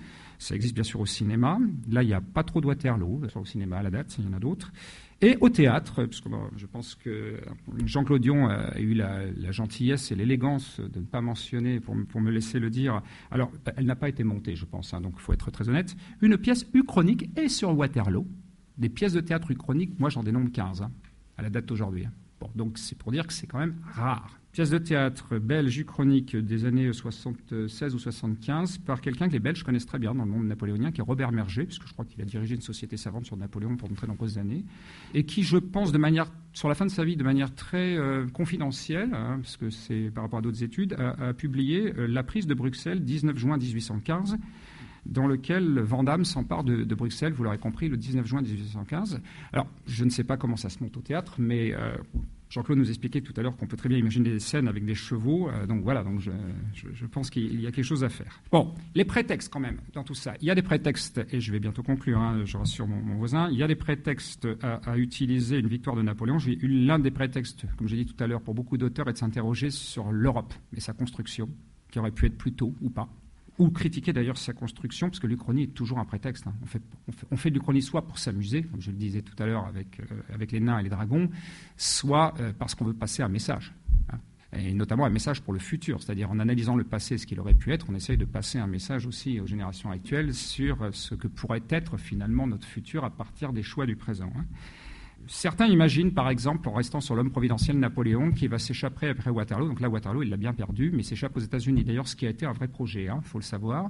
Ça 0.41 0.55
existe 0.55 0.73
bien 0.73 0.83
sûr 0.83 0.99
au 0.99 1.05
cinéma. 1.05 1.59
Là, 1.87 2.01
il 2.01 2.07
n'y 2.07 2.15
a 2.15 2.19
pas 2.19 2.43
trop 2.43 2.61
de 2.61 2.65
Waterloo, 2.65 3.21
au 3.35 3.45
cinéma 3.45 3.77
à 3.77 3.83
la 3.83 3.91
date, 3.91 4.15
il 4.17 4.25
y 4.25 4.27
en 4.27 4.33
a 4.33 4.39
d'autres. 4.39 4.73
Et 5.21 5.37
au 5.39 5.49
théâtre, 5.49 6.03
parce 6.05 6.19
que 6.19 6.29
je 6.57 6.65
pense 6.65 6.95
que 6.95 7.39
Jean-Claude 7.85 8.23
Dion 8.23 8.47
a 8.47 8.79
eu 8.79 8.95
la, 8.95 9.51
gentillesse 9.51 10.11
et 10.11 10.15
l'élégance 10.15 10.79
de 10.79 10.99
ne 10.99 11.05
pas 11.05 11.21
mentionner, 11.21 11.79
pour, 11.79 11.95
me 11.95 12.31
laisser 12.31 12.57
le 12.57 12.71
dire. 12.71 13.03
Alors, 13.29 13.51
elle 13.77 13.85
n'a 13.85 13.95
pas 13.95 14.09
été 14.09 14.23
montée, 14.23 14.55
je 14.55 14.65
pense, 14.65 14.95
hein, 14.95 15.01
donc 15.01 15.13
il 15.17 15.21
faut 15.21 15.31
être 15.31 15.51
très 15.51 15.69
honnête. 15.69 15.95
Une 16.23 16.35
pièce 16.39 16.65
uchronique 16.73 17.29
est 17.37 17.47
sur 17.47 17.77
Waterloo. 17.77 18.25
Des 18.79 18.89
pièces 18.89 19.13
de 19.13 19.21
théâtre 19.21 19.51
uchroniques, 19.51 19.99
moi 19.99 20.09
j'en 20.09 20.23
dénombre 20.23 20.51
15, 20.51 20.81
hein, 20.81 20.91
à 21.37 21.43
la 21.43 21.51
date 21.51 21.67
d'aujourd'hui. 21.67 22.05
Hein. 22.05 22.13
Bon, 22.39 22.49
donc 22.55 22.79
c'est 22.79 22.97
pour 22.97 23.11
dire 23.11 23.27
que 23.27 23.33
c'est 23.33 23.45
quand 23.45 23.59
même 23.59 23.75
rare 23.93 24.40
pièce 24.51 24.69
de 24.69 24.77
théâtre 24.77 25.37
belge 25.37 25.77
uchronique 25.77 26.35
des 26.35 26.65
années 26.65 26.91
76 26.91 27.95
ou 27.95 27.99
75 27.99 28.79
par 28.79 28.99
quelqu'un 28.99 29.27
que 29.27 29.33
les 29.33 29.39
Belges 29.39 29.63
connaissent 29.63 29.85
très 29.85 29.99
bien 29.99 30.13
dans 30.13 30.25
le 30.25 30.31
monde 30.31 30.45
napoléonien, 30.45 30.91
qui 30.91 30.99
est 30.99 31.03
Robert 31.03 31.31
Merger, 31.31 31.63
puisque 31.63 31.87
je 31.87 31.93
crois 31.93 32.03
qu'il 32.03 32.21
a 32.21 32.25
dirigé 32.25 32.55
une 32.55 32.61
société 32.61 32.97
savante 32.97 33.25
sur 33.25 33.37
Napoléon 33.37 33.77
pendant 33.77 33.95
très 33.95 34.07
nombreuses 34.07 34.37
années, 34.37 34.65
et 35.13 35.23
qui, 35.23 35.43
je 35.43 35.57
pense, 35.57 35.91
de 35.91 36.01
sur 36.53 36.67
la 36.67 36.75
fin 36.75 36.85
de 36.85 36.91
sa 36.91 37.05
vie, 37.05 37.15
de 37.15 37.23
manière 37.23 37.53
très 37.55 37.95
euh, 37.95 38.27
confidentielle, 38.27 39.13
hein, 39.13 39.39
parce 39.41 39.55
que 39.55 39.69
c'est 39.69 40.11
par 40.13 40.23
rapport 40.25 40.39
à 40.39 40.41
d'autres 40.41 40.63
études, 40.63 40.93
a, 40.93 41.33
publié 41.33 41.93
euh, 41.97 42.07
La 42.07 42.23
prise 42.23 42.47
de 42.47 42.53
Bruxelles, 42.53 43.03
19 43.03 43.37
juin 43.37 43.57
1815 43.57 44.37
dans 45.07 45.25
lequel 45.25 45.79
Vandamme 45.79 46.25
s'empare 46.25 46.63
de, 46.63 46.83
Bruxelles, 46.93 47.33
vous 47.33 47.43
l'aurez 47.43 47.57
compris, 47.57 47.89
le 47.89 47.97
19 47.97 48.23
juin 48.25 48.41
1815. 48.43 49.19
Alors, 49.51 49.67
je 49.87 50.05
ne 50.05 50.11
sais 50.11 50.23
pas 50.23 50.37
comment 50.37 50.57
ça 50.57 50.69
se 50.69 50.83
monte 50.83 50.95
au 50.95 51.01
théâtre, 51.01 51.37
mais 51.39 51.73
euh, 51.73 51.95
Jean-Claude 52.51 52.79
nous 52.79 52.89
expliquait 52.89 53.21
tout 53.21 53.33
à 53.37 53.41
l'heure 53.41 53.55
qu'on 53.55 53.65
peut 53.65 53.77
très 53.77 53.87
bien 53.87 53.97
imaginer 53.97 54.29
des 54.29 54.39
scènes 54.39 54.67
avec 54.67 54.83
des 54.83 54.93
chevaux. 54.93 55.49
Euh, 55.49 55.65
donc 55.65 55.83
voilà, 55.83 56.03
donc 56.03 56.19
je, 56.19 57.05
pense 57.05 57.29
qu'il 57.29 57.61
y 57.61 57.65
a 57.65 57.71
quelque 57.71 57.85
chose 57.85 58.03
à 58.03 58.09
faire. 58.09 58.41
Bon, 58.51 58.73
les 58.93 59.05
prétextes 59.05 59.51
quand 59.51 59.61
même 59.61 59.79
dans 59.93 60.03
tout 60.03 60.13
ça. 60.13 60.33
Il 60.41 60.47
y 60.47 60.51
a 60.51 60.55
des 60.55 60.61
prétextes, 60.61 61.21
et 61.31 61.39
je 61.39 61.51
vais 61.53 61.61
bientôt 61.61 61.81
conclure, 61.81 62.19
hein, 62.19 62.41
je 62.43 62.57
rassure 62.57 62.87
mon, 62.87 63.15
voisin, 63.15 63.49
il 63.49 63.57
y 63.57 63.63
a 63.63 63.67
des 63.67 63.75
prétextes 63.75 64.47
à, 64.61 64.97
utiliser 64.97 65.59
une 65.59 65.67
victoire 65.67 65.95
de 65.95 66.01
Napoléon. 66.01 66.37
L'un 66.61 66.99
des 66.99 67.11
prétextes, 67.11 67.65
comme 67.77 67.87
j'ai 67.87 67.95
dit 67.95 68.05
tout 68.05 68.21
à 68.21 68.27
l'heure, 68.27 68.41
pour 68.41 68.53
beaucoup 68.53 68.77
d'auteurs 68.77 69.07
est 69.07 69.13
de 69.13 69.17
s'interroger 69.17 69.71
sur 69.71 70.11
l'Europe 70.11 70.53
et 70.75 70.81
sa 70.81 70.91
construction, 70.91 71.47
qui 71.89 71.99
aurait 71.99 72.11
pu 72.11 72.25
être 72.25 72.37
plus 72.37 72.51
tôt 72.51 72.75
ou 72.81 72.89
pas 72.89 73.09
ou 73.59 73.69
critiquer 73.69 74.13
d'ailleurs 74.13 74.37
sa 74.37 74.53
construction, 74.53 75.09
parce 75.09 75.19
que 75.19 75.27
l'Uchronie 75.27 75.63
est 75.63 75.73
toujours 75.73 75.99
un 75.99 76.05
prétexte. 76.05 76.47
Hein. 76.47 76.53
On, 77.31 77.37
fait, 77.37 77.49
de 77.49 77.55
l'Uchronie 77.55 77.81
soit 77.81 78.01
pour 78.03 78.17
s'amuser, 78.17 78.63
comme 78.63 78.81
je 78.81 78.91
le 78.91 78.97
disais 78.97 79.21
tout 79.21 79.35
à 79.41 79.45
l'heure 79.45 79.65
avec, 79.65 79.99
euh, 79.99 80.45
les 80.51 80.59
nains 80.59 80.79
et 80.79 80.83
les 80.83 80.89
dragons, 80.89 81.29
soit 81.77 82.33
euh, 82.39 82.53
parce 82.57 82.75
qu'on 82.75 82.85
veut 82.85 82.93
passer 82.93 83.23
un 83.23 83.29
message. 83.29 83.73
Hein. 84.11 84.17
Et 84.53 84.73
notamment 84.73 85.05
un 85.05 85.09
message 85.09 85.41
pour 85.41 85.53
le 85.53 85.59
futur, 85.59 86.01
c'est-à-dire 86.01 86.31
en 86.31 86.39
analysant 86.39 86.75
le 86.75 86.83
passé, 86.83 87.17
ce 87.17 87.25
qu'il 87.25 87.39
aurait 87.39 87.53
pu 87.53 87.71
être, 87.71 87.87
on 87.89 87.95
essaye 87.95 88.17
de 88.17 88.25
passer 88.25 88.57
un 88.57 88.67
message 88.67 89.05
aussi 89.05 89.39
aux 89.39 89.47
générations 89.47 89.91
actuelles 89.91 90.33
sur 90.33 90.81
euh, 90.81 90.89
ce 90.91 91.15
que 91.15 91.27
pourrait 91.27 91.63
être 91.69 91.97
finalement 91.97 92.47
notre 92.47 92.67
futur 92.67 93.03
à 93.03 93.09
partir 93.09 93.53
des 93.53 93.63
choix 93.63 93.85
du 93.85 93.95
présent. 93.95 94.31
Hein. 94.35 94.45
Certains 95.27 95.67
imaginent, 95.67 96.13
par 96.13 96.29
exemple, 96.29 96.67
en 96.67 96.73
restant 96.73 96.99
sur 96.99 97.15
l'homme 97.15 97.31
providentiel 97.31 97.77
Napoléon, 97.79 98.31
qui 98.31 98.47
va 98.47 98.59
s'échapper 98.59 99.09
après 99.09 99.29
Waterloo. 99.29 99.67
Donc 99.67 99.79
là, 99.79 99.89
Waterloo, 99.89 100.23
il 100.23 100.29
l'a 100.29 100.37
bien 100.37 100.53
perdu, 100.53 100.91
mais 100.93 101.03
s'échappe 101.03 101.35
aux 101.37 101.41
États-Unis. 101.41 101.83
D'ailleurs, 101.83 102.07
ce 102.07 102.15
qui 102.15 102.25
a 102.25 102.29
été 102.29 102.45
un 102.45 102.53
vrai 102.53 102.67
projet, 102.67 103.03
il 103.03 103.09
hein, 103.09 103.21
faut 103.23 103.37
le 103.37 103.43
savoir. 103.43 103.89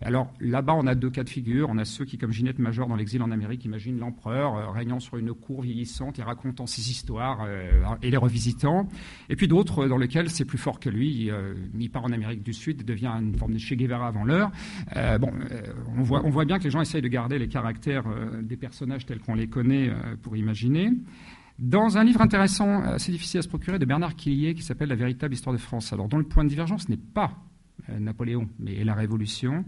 Alors 0.00 0.32
là-bas, 0.40 0.74
on 0.74 0.86
a 0.86 0.94
deux 0.94 1.10
cas 1.10 1.24
de 1.24 1.28
figure. 1.28 1.68
On 1.70 1.78
a 1.78 1.84
ceux 1.84 2.04
qui, 2.04 2.18
comme 2.18 2.32
Ginette 2.32 2.58
Major 2.58 2.86
dans 2.86 2.94
l'exil 2.94 3.20
en 3.22 3.30
Amérique, 3.30 3.64
imaginent 3.64 3.98
l'empereur 3.98 4.56
euh, 4.56 4.70
régnant 4.70 5.00
sur 5.00 5.16
une 5.16 5.32
cour 5.34 5.62
vieillissante 5.62 6.18
et 6.18 6.22
racontant 6.22 6.66
ses 6.66 6.90
histoires 6.90 7.44
euh, 7.44 7.82
et 8.02 8.10
les 8.10 8.16
revisitant. 8.16 8.88
Et 9.28 9.34
puis 9.34 9.48
d'autres 9.48 9.86
euh, 9.86 9.88
dans 9.88 9.98
lesquels 9.98 10.30
c'est 10.30 10.44
plus 10.44 10.58
fort 10.58 10.78
que 10.78 10.88
lui. 10.88 11.30
il 11.78 11.90
part 11.90 12.04
en 12.04 12.12
Amérique 12.12 12.42
du 12.42 12.52
Sud, 12.52 12.84
devient 12.84 13.12
une 13.20 13.36
forme 13.36 13.54
de 13.54 13.58
Che 13.58 13.74
Guevara 13.74 14.08
avant 14.08 14.24
l'heure. 14.24 14.50
bon, 15.20 15.32
on 15.96 16.02
voit, 16.02 16.24
on 16.24 16.30
voit 16.30 16.44
bien 16.44 16.58
que 16.58 16.64
les 16.64 16.70
gens 16.70 16.80
essayent 16.80 17.02
de 17.02 17.08
garder 17.08 17.38
les 17.38 17.48
caractères 17.48 18.04
des 18.42 18.56
personnages 18.56 19.06
tels 19.06 19.20
qu'on 19.20 19.34
les 19.34 19.48
connaît 19.48 19.90
pour 20.22 20.36
imaginer. 20.36 20.92
Dans 21.58 21.98
un 21.98 22.04
livre 22.04 22.20
intéressant, 22.20 22.82
assez 22.82 23.10
difficile 23.10 23.38
à 23.38 23.42
se 23.42 23.48
procurer, 23.48 23.78
de 23.78 23.84
Bernard 23.84 24.14
Quillier, 24.14 24.54
qui 24.54 24.62
s'appelle 24.62 24.88
La 24.88 24.94
véritable 24.94 25.34
histoire 25.34 25.52
de 25.52 25.60
France. 25.60 25.92
Alors, 25.92 26.08
dont 26.08 26.18
le 26.18 26.24
point 26.24 26.44
de 26.44 26.48
divergence 26.48 26.88
n'est 26.88 26.96
pas 26.96 27.32
Napoléon, 27.88 28.48
mais 28.58 28.84
la 28.84 28.94
Révolution. 28.94 29.64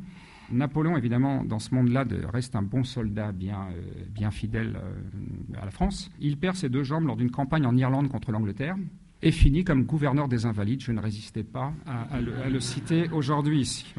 Napoléon, 0.52 0.96
évidemment, 0.96 1.44
dans 1.44 1.58
ce 1.58 1.74
monde-là, 1.74 2.04
reste 2.32 2.56
un 2.56 2.62
bon 2.62 2.82
soldat 2.82 3.32
bien, 3.32 3.68
euh, 3.70 4.04
bien 4.10 4.30
fidèle 4.30 4.76
euh, 4.76 5.60
à 5.60 5.64
la 5.64 5.70
France. 5.70 6.10
Il 6.20 6.36
perd 6.36 6.56
ses 6.56 6.68
deux 6.68 6.82
jambes 6.82 7.06
lors 7.06 7.16
d'une 7.16 7.30
campagne 7.30 7.66
en 7.66 7.76
Irlande 7.76 8.08
contre 8.08 8.32
l'Angleterre 8.32 8.76
et 9.22 9.30
finit 9.30 9.64
comme 9.64 9.84
gouverneur 9.84 10.28
des 10.28 10.46
Invalides. 10.46 10.82
Je 10.82 10.92
ne 10.92 11.00
résistais 11.00 11.44
pas 11.44 11.72
à, 11.86 12.20
le, 12.20 12.58
citer 12.60 13.08
aujourd'hui 13.10 13.60
ici. 13.60 13.94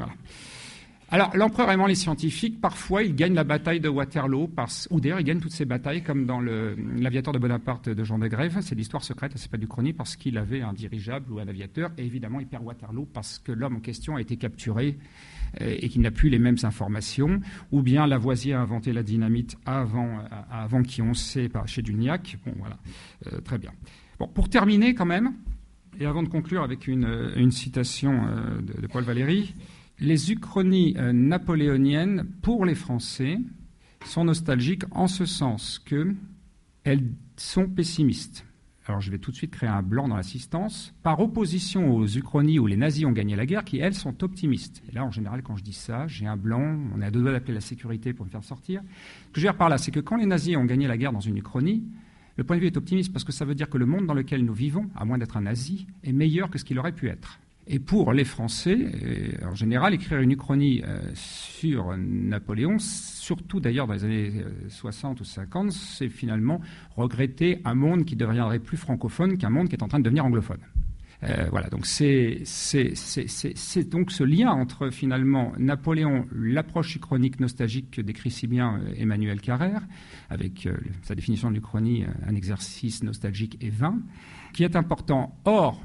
Alors, 1.12 1.36
l'empereur 1.36 1.70
aimant 1.70 1.86
les 1.86 1.94
scientifiques, 1.94 2.58
parfois 2.58 3.02
il 3.02 3.14
gagne 3.14 3.34
la 3.34 3.44
bataille 3.44 3.80
de 3.80 3.88
Waterloo, 3.90 4.48
ou 4.88 4.98
d'ailleurs 4.98 5.20
il 5.20 5.24
gagne 5.24 5.40
toutes 5.40 5.52
ses 5.52 5.66
batailles, 5.66 6.02
comme 6.02 6.24
dans 6.24 6.40
l'aviateur 6.40 7.34
de 7.34 7.38
Bonaparte 7.38 7.90
de 7.90 8.02
Jean 8.02 8.18
de 8.18 8.28
Grève. 8.28 8.56
C'est 8.62 8.74
l'histoire 8.74 9.04
secrète, 9.04 9.32
c'est 9.36 9.50
pas 9.50 9.58
du 9.58 9.68
chronique, 9.68 9.98
parce 9.98 10.16
qu'il 10.16 10.38
avait 10.38 10.62
un 10.62 10.72
dirigeable 10.72 11.30
ou 11.30 11.38
un 11.38 11.46
aviateur, 11.46 11.90
et 11.98 12.06
évidemment 12.06 12.40
il 12.40 12.46
perd 12.46 12.64
Waterloo 12.64 13.06
parce 13.12 13.38
que 13.38 13.52
l'homme 13.52 13.76
en 13.76 13.80
question 13.80 14.16
a 14.16 14.22
été 14.22 14.38
capturé 14.38 14.96
euh, 15.60 15.76
et 15.78 15.90
qu'il 15.90 16.00
n'a 16.00 16.10
plus 16.10 16.30
les 16.30 16.38
mêmes 16.38 16.56
informations, 16.62 17.42
ou 17.72 17.82
bien 17.82 18.06
Lavoisier 18.06 18.54
a 18.54 18.62
inventé 18.62 18.94
la 18.94 19.02
dynamite 19.02 19.58
avant, 19.66 20.18
euh, 20.18 20.22
avant 20.50 20.82
qui 20.82 21.02
on 21.02 21.12
sait 21.12 21.50
par 21.50 21.68
chez 21.68 21.82
Duniac. 21.82 22.38
Bon, 22.46 22.54
voilà, 22.58 22.78
euh, 23.26 23.40
très 23.42 23.58
bien. 23.58 23.72
Bon, 24.18 24.28
pour 24.28 24.48
terminer 24.48 24.94
quand 24.94 25.04
même, 25.04 25.34
et 26.00 26.06
avant 26.06 26.22
de 26.22 26.28
conclure 26.28 26.62
avec 26.62 26.88
une, 26.88 27.50
citation 27.50 28.22
de, 28.62 28.86
Paul 28.86 29.04
Valéry, 29.04 29.54
les 30.02 30.32
uchronies 30.32 30.94
napoléoniennes 31.12 32.26
pour 32.42 32.64
les 32.66 32.74
Français 32.74 33.38
sont 34.04 34.24
nostalgiques 34.24 34.84
en 34.90 35.06
ce 35.06 35.24
sens 35.24 35.78
qu'elles 35.78 37.04
sont 37.36 37.68
pessimistes 37.68 38.44
alors 38.86 39.00
je 39.00 39.10
vais 39.10 39.18
tout 39.18 39.30
de 39.30 39.36
suite 39.36 39.52
créer 39.52 39.68
un 39.68 39.82
blanc 39.82 40.08
dans 40.08 40.16
l'assistance, 40.16 40.92
par 41.02 41.20
opposition 41.20 41.94
aux 41.94 42.06
Uchronies 42.06 42.58
où 42.58 42.66
les 42.66 42.76
nazis 42.76 43.04
ont 43.04 43.12
gagné 43.12 43.36
la 43.36 43.46
guerre, 43.46 43.64
qui 43.64 43.78
elles 43.78 43.94
sont 43.94 44.24
optimistes. 44.24 44.82
Et 44.88 44.92
là, 44.92 45.04
en 45.04 45.10
général, 45.10 45.42
quand 45.42 45.56
je 45.56 45.62
dis 45.62 45.72
ça, 45.72 46.06
j'ai 46.08 46.26
un 46.26 46.36
blanc, 46.36 46.78
on 46.94 47.00
est 47.00 47.06
à 47.06 47.10
deux 47.10 47.20
doigts 47.20 47.32
d'appeler 47.32 47.54
la 47.54 47.60
sécurité 47.60 48.12
pour 48.12 48.26
me 48.26 48.30
faire 48.30 48.42
sortir. 48.42 48.82
Ce 48.82 49.32
que 49.32 49.40
je 49.40 49.46
veux 49.46 49.52
dire 49.52 49.56
par 49.56 49.68
là, 49.68 49.78
c'est 49.78 49.92
que 49.92 50.00
quand 50.00 50.16
les 50.16 50.26
nazis 50.26 50.56
ont 50.56 50.64
gagné 50.64 50.88
la 50.88 50.96
guerre 50.96 51.12
dans 51.12 51.20
une 51.20 51.36
Uchronie, 51.36 51.84
le 52.36 52.44
point 52.44 52.56
de 52.56 52.62
vue 52.62 52.66
est 52.66 52.76
optimiste 52.76 53.12
parce 53.12 53.24
que 53.24 53.32
ça 53.32 53.44
veut 53.44 53.54
dire 53.54 53.68
que 53.68 53.78
le 53.78 53.86
monde 53.86 54.06
dans 54.06 54.14
lequel 54.14 54.44
nous 54.44 54.54
vivons, 54.54 54.88
à 54.96 55.04
moins 55.04 55.18
d'être 55.18 55.36
un 55.36 55.42
nazi, 55.42 55.86
est 56.02 56.12
meilleur 56.12 56.50
que 56.50 56.58
ce 56.58 56.64
qu'il 56.64 56.78
aurait 56.78 56.92
pu 56.92 57.08
être. 57.08 57.38
Et 57.68 57.78
pour 57.78 58.12
les 58.12 58.24
Français, 58.24 58.90
en 59.44 59.54
général, 59.54 59.94
écrire 59.94 60.18
une 60.18 60.32
uchronie 60.32 60.82
euh, 60.84 61.00
sur 61.14 61.96
Napoléon, 61.96 62.78
surtout 62.78 63.60
d'ailleurs 63.60 63.86
dans 63.86 63.94
les 63.94 64.04
années 64.04 64.32
60 64.68 65.18
euh, 65.18 65.22
ou 65.22 65.24
50, 65.24 65.70
c'est 65.70 66.08
finalement 66.08 66.60
regretter 66.96 67.60
un 67.64 67.74
monde 67.74 68.04
qui 68.04 68.16
deviendrait 68.16 68.58
plus 68.58 68.76
francophone 68.76 69.38
qu'un 69.38 69.50
monde 69.50 69.68
qui 69.68 69.76
est 69.76 69.82
en 69.82 69.88
train 69.88 70.00
de 70.00 70.04
devenir 70.04 70.24
anglophone. 70.24 70.58
Euh, 71.22 71.46
voilà, 71.52 71.68
donc 71.68 71.86
c'est 71.86 72.42
donc 73.88 74.10
ce 74.10 74.24
lien 74.24 74.50
entre 74.50 74.90
finalement 74.90 75.52
Napoléon, 75.56 76.26
l'approche 76.32 76.98
chronique 76.98 77.38
nostalgique 77.38 77.92
que 77.92 78.00
décrit 78.00 78.32
si 78.32 78.48
bien 78.48 78.80
Emmanuel 78.96 79.40
Carrère, 79.40 79.82
avec 80.30 80.68
sa 81.02 81.14
définition 81.14 81.48
de 81.48 81.54
l'Uchronie, 81.54 82.04
un 82.26 82.34
exercice 82.34 83.04
nostalgique 83.04 83.56
et 83.60 83.70
vain, 83.70 84.00
qui 84.52 84.64
est 84.64 84.74
important. 84.74 85.38
Or, 85.44 85.80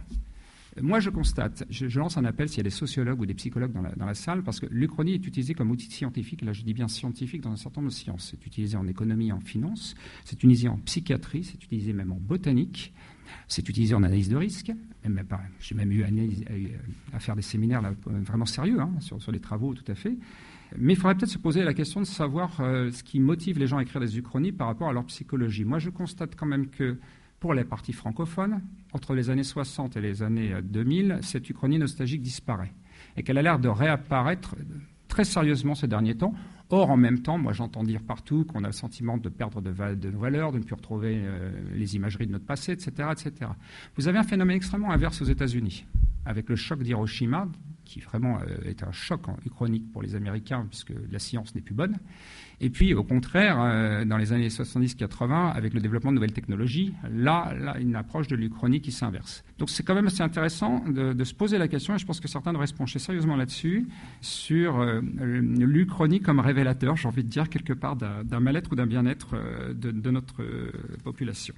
moi, 0.81 0.99
je 0.99 1.09
constate, 1.09 1.65
je, 1.69 1.99
lance 1.99 2.17
un 2.17 2.25
appel 2.25 2.49
s'il 2.49 2.57
y 2.57 2.61
a 2.61 2.63
des 2.63 2.69
sociologues 2.69 3.19
ou 3.19 3.25
des 3.25 3.33
psychologues 3.33 3.71
dans 3.71 4.05
la, 4.05 4.13
salle, 4.13 4.43
parce 4.43 4.59
que 4.59 4.67
l'Uchronie 4.69 5.13
est 5.13 5.25
utilisée 5.25 5.53
comme 5.53 5.71
outil 5.71 5.89
scientifique, 5.89 6.41
là 6.41 6.53
je 6.53 6.63
dis 6.63 6.73
bien 6.73 6.87
scientifique, 6.87 7.41
dans 7.41 7.51
un 7.51 7.57
certain 7.57 7.81
nombre 7.81 7.91
de 7.91 7.97
sciences. 7.97 8.29
C'est 8.31 8.45
utilisé 8.45 8.77
en 8.77 8.87
économie, 8.87 9.31
en 9.31 9.39
finance, 9.39 9.95
c'est 10.25 10.35
utilisé 10.35 10.67
en 10.67 10.77
psychiatrie, 10.77 11.43
c'est 11.43 11.63
utilisé 11.63 11.93
même 11.93 12.11
en 12.11 12.19
botanique, 12.19 12.93
c'est 13.47 13.67
utilisé 13.67 13.95
en 13.95 14.03
analyse 14.03 14.29
de 14.29 14.37
risque. 14.37 14.71
J'ai 15.59 15.75
même 15.75 15.91
eu 15.91 16.03
à, 17.13 17.19
faire 17.19 17.35
des 17.35 17.41
séminaires 17.41 17.81
vraiment 18.05 18.45
sérieux 18.45 18.79
hein, 18.79 18.91
sur, 18.99 19.31
les 19.31 19.39
travaux, 19.39 19.73
tout 19.73 19.89
à 19.91 19.95
fait. 19.95 20.17
Mais 20.77 20.93
il 20.93 20.95
faudrait 20.97 21.15
peut-être 21.15 21.29
se 21.29 21.37
poser 21.37 21.63
la 21.63 21.73
question 21.73 22.01
de 22.01 22.05
savoir 22.05 22.59
euh, 22.59 22.91
ce 22.91 23.01
qui 23.01 23.21
motive 23.21 23.57
les 23.57 23.67
gens 23.67 23.77
à 23.77 23.83
écrire 23.83 24.01
des 24.01 24.17
uchronies 24.17 24.51
par 24.51 24.67
rapport 24.67 24.89
à 24.89 24.93
leur 24.93 25.05
psychologie. 25.05 25.63
Moi, 25.63 25.79
je 25.79 25.89
constate 25.89 26.35
quand 26.35 26.45
même 26.45 26.67
que 26.67 26.97
pour 27.39 27.53
les 27.53 27.63
parties 27.63 27.93
francophones, 27.93 28.61
entre 28.93 29.13
les 29.13 29.29
années 29.29 29.43
60 29.43 29.95
et 29.97 30.01
les 30.01 30.23
années 30.23 30.55
2000, 30.63 31.19
cette 31.21 31.49
uchronie 31.49 31.77
nostalgique 31.77 32.21
disparaît 32.21 32.73
et 33.15 33.23
qu'elle 33.23 33.37
a 33.37 33.41
l'air 33.41 33.59
de 33.59 33.67
réapparaître 33.67 34.55
très 35.07 35.23
sérieusement 35.23 35.75
ces 35.75 35.87
derniers 35.87 36.15
temps. 36.15 36.33
Or, 36.69 36.89
en 36.89 36.97
même 36.97 37.21
temps, 37.21 37.37
moi 37.37 37.53
j'entends 37.53 37.83
dire 37.83 38.01
partout 38.01 38.43
qu'on 38.43 38.63
a 38.63 38.67
le 38.67 38.73
sentiment 38.73 39.17
de 39.17 39.29
perdre 39.29 39.61
de, 39.61 39.71
de 39.71 40.09
valeur, 40.09 40.51
de 40.51 40.57
ne 40.59 40.63
plus 40.63 40.75
retrouver 40.75 41.21
euh, 41.23 41.51
les 41.73 41.95
imageries 41.95 42.27
de 42.27 42.33
notre 42.33 42.45
passé, 42.45 42.73
etc., 42.73 43.09
etc. 43.11 43.51
Vous 43.95 44.07
avez 44.07 44.17
un 44.17 44.23
phénomène 44.23 44.57
extrêmement 44.57 44.91
inverse 44.91 45.21
aux 45.21 45.25
États-Unis, 45.25 45.85
avec 46.25 46.49
le 46.49 46.55
choc 46.55 46.83
d'Hiroshima, 46.83 47.47
qui 47.87 47.99
vraiment 48.01 48.39
euh, 48.39 48.69
est 48.69 48.83
un 48.83 48.91
choc 48.91 49.21
chronique 49.49 49.91
pour 49.91 50.01
les 50.01 50.15
Américains, 50.15 50.65
puisque 50.69 50.93
la 51.09 51.19
science 51.19 51.55
n'est 51.55 51.61
plus 51.61 51.73
bonne. 51.73 51.97
Et 52.59 52.69
puis, 52.69 52.93
au 52.93 53.03
contraire, 53.03 53.57
euh, 53.59 54.03
dans 54.03 54.17
les 54.17 54.33
années 54.33 54.49
70-80, 54.49 55.53
avec 55.53 55.73
le 55.73 55.79
développement 55.79 56.11
de 56.11 56.15
nouvelles 56.15 56.33
technologies, 56.33 56.93
là, 57.11 57.53
une 57.79 57.95
approche 57.95 58.27
de 58.27 58.35
l'Uchronie 58.35 58.81
qui 58.81 58.91
s'inverse. 58.91 59.43
Donc, 59.57 59.69
c'est 59.69 59.83
quand 59.83 59.95
même 59.95 60.07
assez 60.07 60.21
intéressant 60.21 60.83
de, 60.87 61.23
se 61.23 61.33
poser 61.33 61.57
la 61.57 61.67
question, 61.67 61.95
et 61.95 61.97
je 61.97 62.05
pense 62.05 62.19
que 62.19 62.27
certains 62.27 62.51
devraient 62.51 62.67
se 62.67 62.73
pencher 62.73 62.99
sérieusement 62.99 63.35
là-dessus, 63.35 63.87
sur 64.21 64.79
euh, 64.79 65.01
l'Uchronie 65.01 66.19
comme 66.19 66.39
révélateur, 66.39 66.95
j'ai 66.97 67.07
envie 67.07 67.23
de 67.23 67.29
dire, 67.29 67.49
quelque 67.49 67.73
part, 67.73 67.95
d'un 67.95 68.39
mal-être 68.39 68.71
ou 68.71 68.75
d'un 68.75 68.87
bien-être 68.87 69.35
de, 69.73 70.11
notre 70.11 70.41
population. 71.03 71.53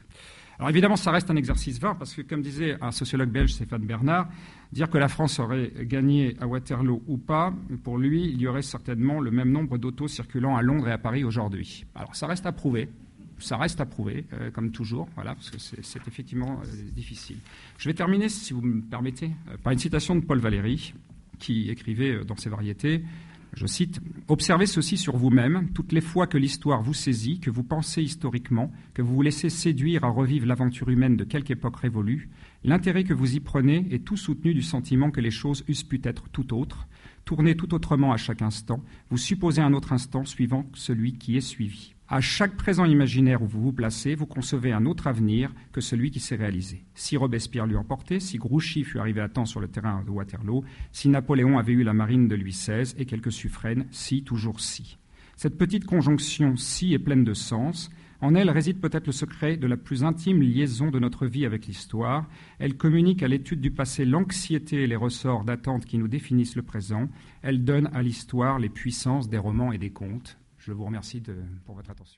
Alors 0.60 0.72
évidemment, 0.72 0.98
ça 0.98 1.12
reste 1.12 1.32
un 1.32 1.38
exercice 1.38 1.80
vain, 1.80 1.96
parce 1.96 2.14
que 2.14 2.22
comme 2.22 2.42
disait 2.42 2.76
un 2.82 2.92
sociologue 2.92 3.30
belge, 3.30 3.54
Stéphane 3.54 3.86
Bernard, 3.86 4.28
dire 4.74 4.90
que 4.90 4.98
la 4.98 5.08
France 5.08 5.40
aurait 5.40 5.72
gagné 5.84 6.36
à 6.42 6.48
Waterloo 6.48 7.02
ou 7.08 7.18
pas, 7.18 7.54
pour 7.82 7.98
lui, 7.98 8.26
il 8.26 8.42
y 8.42 8.48
aurait 8.48 8.62
certainement 8.62 9.22
le 9.22 9.32
même 9.32 9.52
nombre 9.52 9.78
d'autos 9.78 10.10
circulant 10.10 10.58
à 10.58 10.62
Londres 10.62 10.90
et 10.90 10.92
à 10.92 10.98
Paris 10.98 11.24
aujourd'hui. 11.24 11.86
Alors 11.96 12.14
ça 12.14 12.28
reste 12.28 12.46
à 12.46 12.52
prouver. 12.52 12.90
ça 13.38 13.56
reste 13.56 13.80
à 13.80 13.86
prouver, 13.86 14.26
euh, 14.34 14.52
comme 14.52 14.72
toujours, 14.72 15.08
voilà, 15.16 15.34
parce 15.34 15.50
que 15.50 15.60
c'est 15.60 16.06
effectivement 16.06 16.60
difficile. 16.94 17.38
Je 17.78 17.88
vais 17.88 17.94
terminer, 17.94 18.28
si 18.28 18.52
vous 18.52 18.62
me 18.62 18.82
permettez, 18.82 19.32
par 19.64 19.72
une 19.72 19.80
citation 19.80 20.14
de 20.14 20.26
Paul 20.26 20.40
Valéry, 20.40 20.94
qui 21.40 21.70
écrivait 21.70 22.26
dans 22.26 22.36
ses 22.36 22.50
variétés 22.50 23.06
je 23.54 23.66
cite 23.66 24.00
Observez 24.28 24.66
ceci 24.66 24.98
sur 24.98 25.18
vous-même, 25.18 25.70
toutes 25.74 25.92
les 25.92 26.02
fois 26.02 26.28
que 26.28 26.38
l'histoire 26.38 26.82
vous 26.82 26.94
saisit, 26.94 27.40
que 27.40 27.50
vous 27.50 27.64
pensez 27.64 28.02
historiquement, 28.02 28.72
que 28.94 29.02
vous 29.02 29.16
vous 29.16 29.22
laissez 29.22 29.50
séduire 29.50 30.04
à 30.04 30.10
revivre 30.10 30.46
l'aventure 30.46 30.90
humaine 30.90 31.18
de 31.18 31.24
quelque 31.24 31.52
époque 31.52 31.78
révolue, 31.78 32.30
l'intérêt 32.64 33.04
que 33.04 33.14
vous 33.14 33.36
y 33.36 33.40
prenez 33.40 33.88
est 33.92 34.06
tout 34.06 34.18
soutenu 34.18 34.54
du 34.54 34.62
sentiment 34.62 35.12
que 35.12 35.22
les 35.22 35.32
choses 35.32 35.64
eussent 35.68 35.84
pu 35.84 36.00
être 36.04 36.30
tout 36.30 36.54
autres, 36.54 36.88
tournées 37.26 37.56
tout 37.56 37.74
autrement 37.74 38.12
à 38.12 38.18
chaque 38.18 38.42
instant, 38.42 38.84
vous 39.10 39.18
supposez 39.18 39.62
un 39.62 39.74
autre 39.74 39.94
instant 39.94 40.26
suivant 40.26 40.66
celui 40.74 41.14
qui 41.14 41.38
est 41.38 41.42
suivi. 41.42 41.96
À 42.12 42.22
chaque 42.22 42.58
présent 42.58 42.86
imaginaire 42.86 43.44
où 43.44 43.46
vous 43.46 43.62
vous 43.62 43.72
placez, 43.72 44.16
vous 44.16 44.26
concevez 44.26 44.72
un 44.72 44.88
autre 44.88 45.06
avenir 45.06 45.54
que 45.72 45.80
celui 45.80 46.10
qui 46.10 46.20
s'est 46.20 46.36
réalisé. 46.36 46.84
Si 46.96 47.16
Robespierre 47.18 47.68
l'eût 47.68 47.78
emporté, 47.78 48.20
si 48.20 48.40
Grouchy 48.40 48.84
fut 48.84 48.98
arrivé 48.98 49.22
à 49.22 49.30
temps 49.30 49.46
sur 49.46 49.60
le 49.60 49.68
terrain 49.68 50.04
de 50.04 50.10
Waterloo, 50.10 50.64
si 50.92 51.08
Napoléon 51.08 51.60
avait 51.60 51.74
eu 51.74 51.84
la 51.84 51.94
marine 51.94 52.28
de 52.28 52.34
Louis 52.34 52.50
XVI 52.50 52.96
et 52.98 53.06
quelques 53.06 53.32
suffraines, 53.32 53.86
si, 53.92 54.24
toujours 54.24 54.60
si. 54.60 54.98
Cette 55.36 55.60
petite 55.60 55.86
conjonction 55.86 56.58
si 56.58 56.96
est 56.96 57.00
pleine 57.00 57.24
de 57.24 57.36
sens. 57.36 57.92
En 58.22 58.34
elle 58.34 58.50
réside 58.50 58.82
peut-être 58.82 59.06
le 59.06 59.14
secret 59.14 59.56
de 59.56 59.68
la 59.68 59.78
plus 59.78 60.04
intime 60.04 60.42
liaison 60.42 60.90
de 60.90 60.98
notre 60.98 61.28
vie 61.28 61.46
avec 61.46 61.68
l'histoire. 61.68 62.28
Elle 62.58 62.76
communique 62.76 63.22
à 63.22 63.28
l'étude 63.28 63.62
du 63.62 63.70
passé 63.70 64.04
l'anxiété 64.04 64.82
et 64.82 64.88
les 64.88 64.96
ressorts 64.96 65.44
d'attente 65.44 65.86
qui 65.86 66.00
nous 66.00 66.08
définissent 66.08 66.56
le 66.56 66.64
présent. 66.64 67.08
Elle 67.44 67.64
donne 67.64 67.92
à 67.94 68.02
l'histoire 68.02 68.58
les 68.58 68.70
puissances 68.70 69.30
des 69.30 69.38
romans 69.38 69.72
et 69.72 69.78
des 69.78 69.92
contes. 69.92 70.39
Je 70.70 70.74
vous 70.76 70.86
remercie 70.86 71.20
pour 71.66 71.74
votre 71.74 71.90
attention. 71.90 72.18